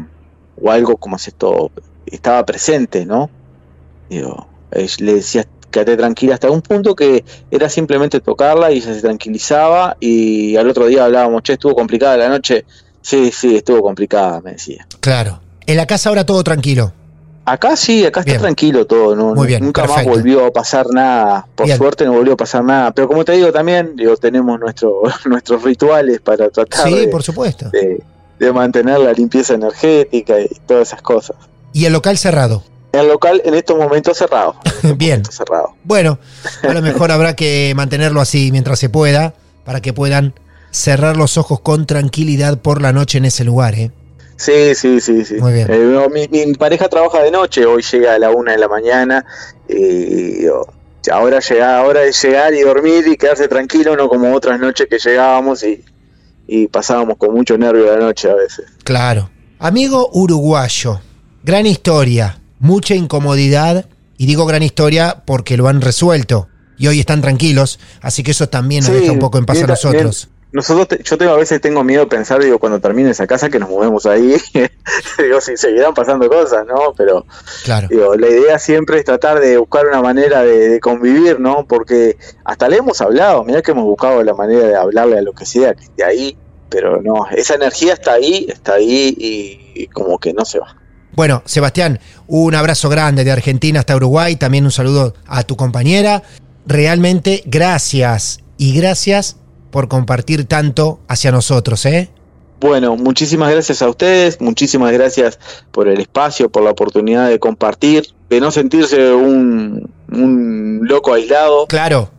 o 0.62 0.72
algo 0.72 0.98
como 0.98 1.16
es 1.16 1.28
esto 1.30 1.72
estaba 2.06 2.46
presente, 2.46 3.06
¿no? 3.06 3.30
Digo, 4.10 4.48
eh, 4.72 4.88
le 5.00 5.14
decía 5.14 5.46
quédate 5.72 5.98
tranquila 5.98 6.34
hasta 6.36 6.50
un 6.52 6.62
punto 6.62 6.96
que 6.96 7.24
era 7.52 7.70
simplemente 7.70 8.20
tocarla 8.20 8.72
y 8.72 8.78
ella 8.78 8.94
se 8.94 9.02
tranquilizaba 9.02 9.98
y 10.00 10.56
al 10.56 10.70
otro 10.70 10.88
día 10.88 11.06
hablábamos, 11.06 11.44
che, 11.44 11.54
estuvo 11.54 11.76
complicada 11.76 12.18
la 12.18 12.30
noche, 12.30 12.66
Sí, 13.02 13.32
sí, 13.32 13.56
estuvo 13.56 13.82
complicada, 13.82 14.42
me 14.42 14.52
decía. 14.52 14.86
Claro. 15.00 15.40
En 15.66 15.78
la 15.78 15.86
casa 15.88 16.10
ahora 16.10 16.26
todo 16.26 16.44
tranquilo. 16.44 16.92
Acá 17.46 17.76
sí, 17.78 18.06
acá 18.06 18.22
Bien. 18.22 18.36
está 18.36 18.44
tranquilo 18.48 18.86
todo, 18.86 19.16
¿no? 19.16 19.34
Muy 19.34 19.48
bien, 19.48 19.64
nunca 19.64 19.84
perfecto. 19.84 20.10
más 20.10 20.18
volvió 20.18 20.46
a 20.46 20.52
pasar 20.52 20.86
nada, 20.92 21.48
por 21.56 21.66
Bien. 21.66 21.78
suerte 21.78 22.06
no 22.06 22.12
volvió 22.14 22.34
a 22.34 22.38
pasar 22.38 22.64
nada, 22.64 22.92
pero 22.92 23.08
como 23.08 23.24
te 23.26 23.32
digo 23.32 23.52
también, 23.52 23.96
digo, 23.96 24.16
tenemos 24.18 24.60
nuestro, 24.60 25.02
nuestros 25.26 25.64
rituales 25.64 26.20
para 26.20 26.50
tratar 26.50 26.88
Sí, 26.90 26.94
de, 27.00 27.08
por 27.08 27.24
supuesto. 27.24 27.70
de- 27.70 28.04
de 28.38 28.54
mantener 28.54 29.00
la 29.00 29.12
limpieza 29.14 29.54
energética 29.56 30.40
y 30.40 30.48
todas 30.68 30.90
esas 30.90 31.02
cosas. 31.02 31.36
Y 31.74 31.86
el 31.86 31.94
local 31.94 32.18
cerrado. 32.18 32.64
El 32.92 33.08
local 33.08 33.42
en 33.46 33.54
estos 33.54 33.78
momentos 33.78 34.18
cerrado. 34.18 34.56
Bien. 34.98 35.22
Está 35.22 35.32
cerrado. 35.32 35.76
Bueno, 35.84 36.20
a 36.64 36.74
lo 36.74 36.82
mejor 36.84 37.12
habrá 37.12 37.36
que 37.36 37.74
mantenerlo 37.76 38.22
así 38.22 38.52
mientras 38.52 38.80
se 38.80 38.90
pueda, 38.90 39.34
para 39.64 39.82
que 39.82 39.94
puedan 39.94 40.34
cerrar 40.72 41.18
los 41.18 41.38
ojos 41.38 41.60
con 41.60 41.86
tranquilidad 41.86 42.60
por 42.60 42.82
la 42.82 42.94
noche 42.94 43.18
en 43.18 43.26
ese 43.26 43.44
lugar, 43.44 43.76
¿eh? 43.76 43.92
Sí, 44.38 44.74
sí, 44.74 45.02
sí, 45.02 45.26
sí. 45.26 45.36
Muy 45.36 45.52
bien. 45.52 45.68
Eh, 45.70 46.08
mi, 46.12 46.28
mi 46.30 46.54
pareja 46.54 46.88
trabaja 46.88 47.22
de 47.22 47.30
noche, 47.30 47.66
hoy 47.66 47.84
llega 47.84 48.14
a 48.14 48.20
la 48.20 48.32
una 48.32 48.54
de 48.54 48.58
la 48.58 48.70
mañana 48.70 49.26
y 49.68 50.46
ahora 51.12 51.40
llega, 51.40 51.78
ahora 51.78 52.04
es 52.04 52.22
llegar 52.24 52.54
y 52.54 52.62
dormir 52.62 53.06
y 53.08 53.18
quedarse 53.18 53.48
tranquilo, 53.48 53.96
no 53.96 54.08
como 54.08 54.34
otras 54.34 54.60
noches 54.60 54.88
que 54.90 54.98
llegábamos 54.98 55.64
y, 55.64 55.84
y 56.48 56.68
pasábamos 56.68 57.18
con 57.18 57.34
mucho 57.34 57.58
nervio 57.58 57.86
la 57.86 57.98
noche 57.98 58.30
a 58.30 58.36
veces. 58.36 58.66
Claro. 58.84 59.30
Amigo 59.60 60.10
uruguayo, 60.14 61.02
gran 61.44 61.66
historia, 61.66 62.40
mucha 62.60 62.96
incomodidad, 62.96 63.86
y 64.18 64.26
digo 64.26 64.46
gran 64.46 64.64
historia 64.64 65.24
porque 65.26 65.58
lo 65.58 65.68
han 65.68 65.82
resuelto. 65.82 66.48
Y 66.78 66.88
hoy 66.88 67.00
están 67.00 67.22
tranquilos, 67.22 67.80
así 68.02 68.24
que 68.24 68.32
eso 68.32 68.48
también 68.48 68.84
nos 68.86 68.94
Sí, 68.94 69.00
deja 69.02 69.12
un 69.12 69.20
poco 69.20 69.38
en 69.38 69.46
paz 69.46 69.58
a 69.58 69.60
bien- 69.62 69.68
nosotros. 69.70 70.30
nosotros, 70.54 71.00
yo 71.04 71.18
tengo 71.18 71.34
a 71.34 71.38
veces 71.38 71.60
tengo 71.62 71.84
miedo 71.84 72.04
de 72.04 72.08
pensar, 72.08 72.42
digo, 72.42 72.58
cuando 72.58 72.80
termine 72.80 73.10
esa 73.10 73.28
casa 73.28 73.50
que 73.50 73.60
nos 73.60 73.70
movemos 73.70 74.06
ahí, 74.06 74.36
digo, 75.18 75.42
si 75.42 75.58
seguirán 75.58 75.94
pasando 75.94 76.28
cosas, 76.30 76.66
¿no? 76.66 76.94
Pero, 76.98 77.26
claro. 77.66 77.88
digo, 77.90 78.16
la 78.16 78.28
idea 78.30 78.60
siempre 78.60 78.98
es 79.00 79.06
tratar 79.06 79.40
de 79.42 79.58
buscar 79.58 79.88
una 79.88 80.02
manera 80.02 80.42
de, 80.44 80.80
convivir, 80.80 81.40
¿no? 81.40 81.66
Porque 81.68 82.18
hasta 82.46 82.68
le 82.70 82.78
hemos 82.78 83.02
hablado, 83.02 83.44
mira 83.44 83.62
que 83.62 83.72
hemos 83.72 83.84
buscado 83.84 84.24
la 84.24 84.34
manera 84.34 84.66
de 84.68 84.76
hablarle 84.76 85.18
a 85.18 85.22
lo 85.22 85.34
que 85.34 85.46
sea 85.46 85.74
que 85.74 85.84
esté 85.84 86.04
ahí, 86.06 86.38
pero 86.70 87.02
no, 87.02 87.28
esa 87.36 87.56
energía 87.56 87.94
está 87.94 88.14
ahí, 88.14 88.48
está 88.50 88.76
ahí 88.76 89.16
y 89.76 89.88
como 89.88 90.18
que 90.18 90.32
no 90.34 90.46
se 90.46 90.60
va. 90.60 90.78
Bueno, 91.20 91.44
Sebastián, 91.44 92.00
un 92.28 92.56
abrazo 92.56 92.88
grande 92.88 93.26
de 93.26 93.32
Argentina 93.32 93.82
hasta 93.82 93.94
Uruguay, 93.94 94.38
también 94.38 94.64
un 94.64 94.72
saludo 94.72 95.16
a 95.28 95.44
tu 95.44 95.58
compañera. 95.58 96.24
Realmente 96.66 97.44
gracias 97.46 98.40
y 98.58 98.74
gracias 98.74 99.36
por 99.70 99.90
compartir 99.90 100.46
tanto 100.46 101.02
hacia 101.10 101.34
nosotros, 101.34 101.86
¿eh? 101.86 102.10
Bueno, 102.62 102.96
muchísimas 102.96 103.52
gracias 103.52 103.82
a 103.82 103.90
ustedes, 103.90 104.40
muchísimas 104.40 104.94
gracias 104.94 105.40
por 105.74 105.90
el 105.90 106.00
espacio, 106.00 106.50
por 106.50 106.64
la 106.64 106.72
oportunidad 106.72 107.28
de 107.28 107.38
compartir, 107.38 108.14
de 108.30 108.40
no 108.40 108.50
sentirse 108.50 109.12
un, 109.12 109.92
loco 110.88 111.14
aislado. 111.14 111.68
Claro. 111.68 112.12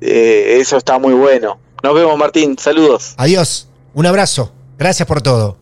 Eh, 0.00 0.56
eso 0.60 0.76
está 0.76 0.98
muy 0.98 1.14
bueno. 1.14 1.60
Nos 1.84 1.94
vemos, 1.94 2.18
Martín. 2.18 2.58
Saludos. 2.58 3.14
Adiós. 3.16 3.68
Un 3.94 4.06
abrazo. 4.06 4.50
Gracias 4.76 5.06
por 5.06 5.22
todo. 5.22 5.56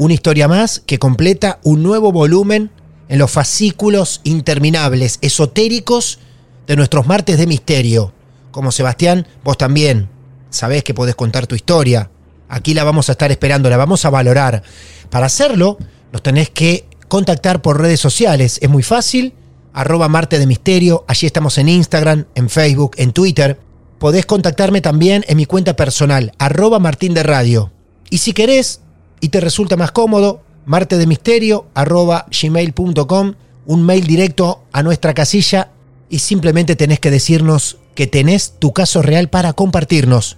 Una 0.00 0.14
historia 0.14 0.48
más 0.48 0.80
que 0.86 0.98
completa 0.98 1.60
un 1.62 1.82
nuevo 1.82 2.10
volumen 2.10 2.70
en 3.10 3.18
los 3.18 3.30
fascículos 3.30 4.22
interminables, 4.24 5.18
esotéricos 5.20 6.20
de 6.66 6.74
nuestros 6.76 7.06
martes 7.06 7.36
de 7.36 7.46
misterio. 7.46 8.14
Como 8.50 8.72
Sebastián, 8.72 9.26
vos 9.44 9.58
también 9.58 10.08
sabés 10.48 10.84
que 10.84 10.94
podés 10.94 11.16
contar 11.16 11.46
tu 11.46 11.54
historia. 11.54 12.10
Aquí 12.48 12.72
la 12.72 12.82
vamos 12.82 13.10
a 13.10 13.12
estar 13.12 13.30
esperando, 13.30 13.68
la 13.68 13.76
vamos 13.76 14.06
a 14.06 14.08
valorar. 14.08 14.62
Para 15.10 15.26
hacerlo, 15.26 15.76
nos 16.12 16.22
tenés 16.22 16.48
que 16.48 16.88
contactar 17.08 17.60
por 17.60 17.78
redes 17.78 18.00
sociales. 18.00 18.58
Es 18.62 18.70
muy 18.70 18.82
fácil. 18.82 19.34
Arroba 19.74 20.08
Marte 20.08 20.38
de 20.38 20.46
Misterio. 20.46 21.04
Allí 21.08 21.26
estamos 21.26 21.58
en 21.58 21.68
Instagram, 21.68 22.24
en 22.34 22.48
Facebook, 22.48 22.92
en 22.96 23.12
Twitter. 23.12 23.60
Podés 23.98 24.24
contactarme 24.24 24.80
también 24.80 25.26
en 25.28 25.36
mi 25.36 25.44
cuenta 25.44 25.76
personal, 25.76 26.32
arroba 26.38 26.78
Martín 26.78 27.12
de 27.12 27.22
Radio. 27.22 27.70
Y 28.08 28.16
si 28.16 28.32
querés 28.32 28.80
y 29.20 29.28
te 29.28 29.40
resulta 29.40 29.76
más 29.76 29.92
cómodo, 29.92 30.42
martedemisterio 30.66 31.66
arroba 31.74 32.26
gmail.com, 32.30 33.34
un 33.66 33.82
mail 33.82 34.06
directo 34.06 34.64
a 34.72 34.82
nuestra 34.82 35.14
casilla 35.14 35.70
y 36.08 36.20
simplemente 36.20 36.76
tenés 36.76 37.00
que 37.00 37.10
decirnos 37.10 37.78
que 37.94 38.06
tenés 38.06 38.54
tu 38.58 38.72
caso 38.72 39.02
real 39.02 39.28
para 39.28 39.52
compartirnos. 39.52 40.36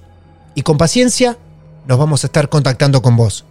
Y 0.54 0.62
con 0.62 0.78
paciencia 0.78 1.38
nos 1.86 1.98
vamos 1.98 2.24
a 2.24 2.26
estar 2.26 2.48
contactando 2.48 3.02
con 3.02 3.16
vos. 3.16 3.44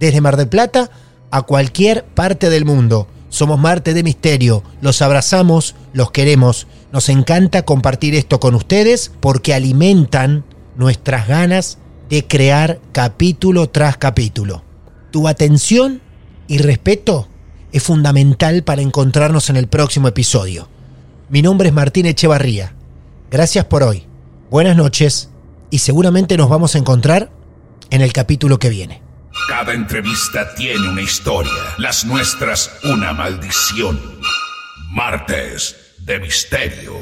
Desde 0.00 0.20
Mar 0.20 0.36
del 0.36 0.48
Plata 0.48 0.90
a 1.30 1.42
cualquier 1.42 2.04
parte 2.04 2.50
del 2.50 2.64
mundo. 2.64 3.06
Somos 3.30 3.58
Marte 3.58 3.92
de 3.92 4.02
Misterio, 4.02 4.62
los 4.80 5.02
abrazamos, 5.02 5.74
los 5.92 6.10
queremos. 6.10 6.66
Nos 6.92 7.10
encanta 7.10 7.62
compartir 7.62 8.14
esto 8.14 8.40
con 8.40 8.54
ustedes 8.54 9.12
porque 9.20 9.52
alimentan 9.52 10.44
nuestras 10.76 11.28
ganas 11.28 11.78
de 12.08 12.26
crear 12.26 12.80
capítulo 12.92 13.68
tras 13.68 13.98
capítulo. 13.98 14.62
Tu 15.18 15.26
atención 15.26 16.00
y 16.46 16.58
respeto 16.58 17.26
es 17.72 17.82
fundamental 17.82 18.62
para 18.62 18.82
encontrarnos 18.82 19.50
en 19.50 19.56
el 19.56 19.66
próximo 19.66 20.06
episodio. 20.06 20.68
Mi 21.28 21.42
nombre 21.42 21.70
es 21.70 21.74
Martín 21.74 22.06
Echevarría. 22.06 22.72
Gracias 23.28 23.64
por 23.64 23.82
hoy. 23.82 24.06
Buenas 24.48 24.76
noches 24.76 25.30
y 25.70 25.78
seguramente 25.78 26.36
nos 26.36 26.48
vamos 26.48 26.76
a 26.76 26.78
encontrar 26.78 27.32
en 27.90 28.00
el 28.00 28.12
capítulo 28.12 28.60
que 28.60 28.68
viene. 28.68 29.02
Cada 29.48 29.72
entrevista 29.72 30.54
tiene 30.54 30.88
una 30.88 31.02
historia, 31.02 31.50
las 31.78 32.04
nuestras 32.04 32.70
una 32.84 33.12
maldición. 33.12 34.00
Martes 34.92 35.74
de 35.98 36.20
Misterio. 36.20 36.92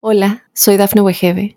Hola, 0.00 0.48
soy 0.54 0.76
Dafne 0.76 1.02
Wegebe 1.02 1.56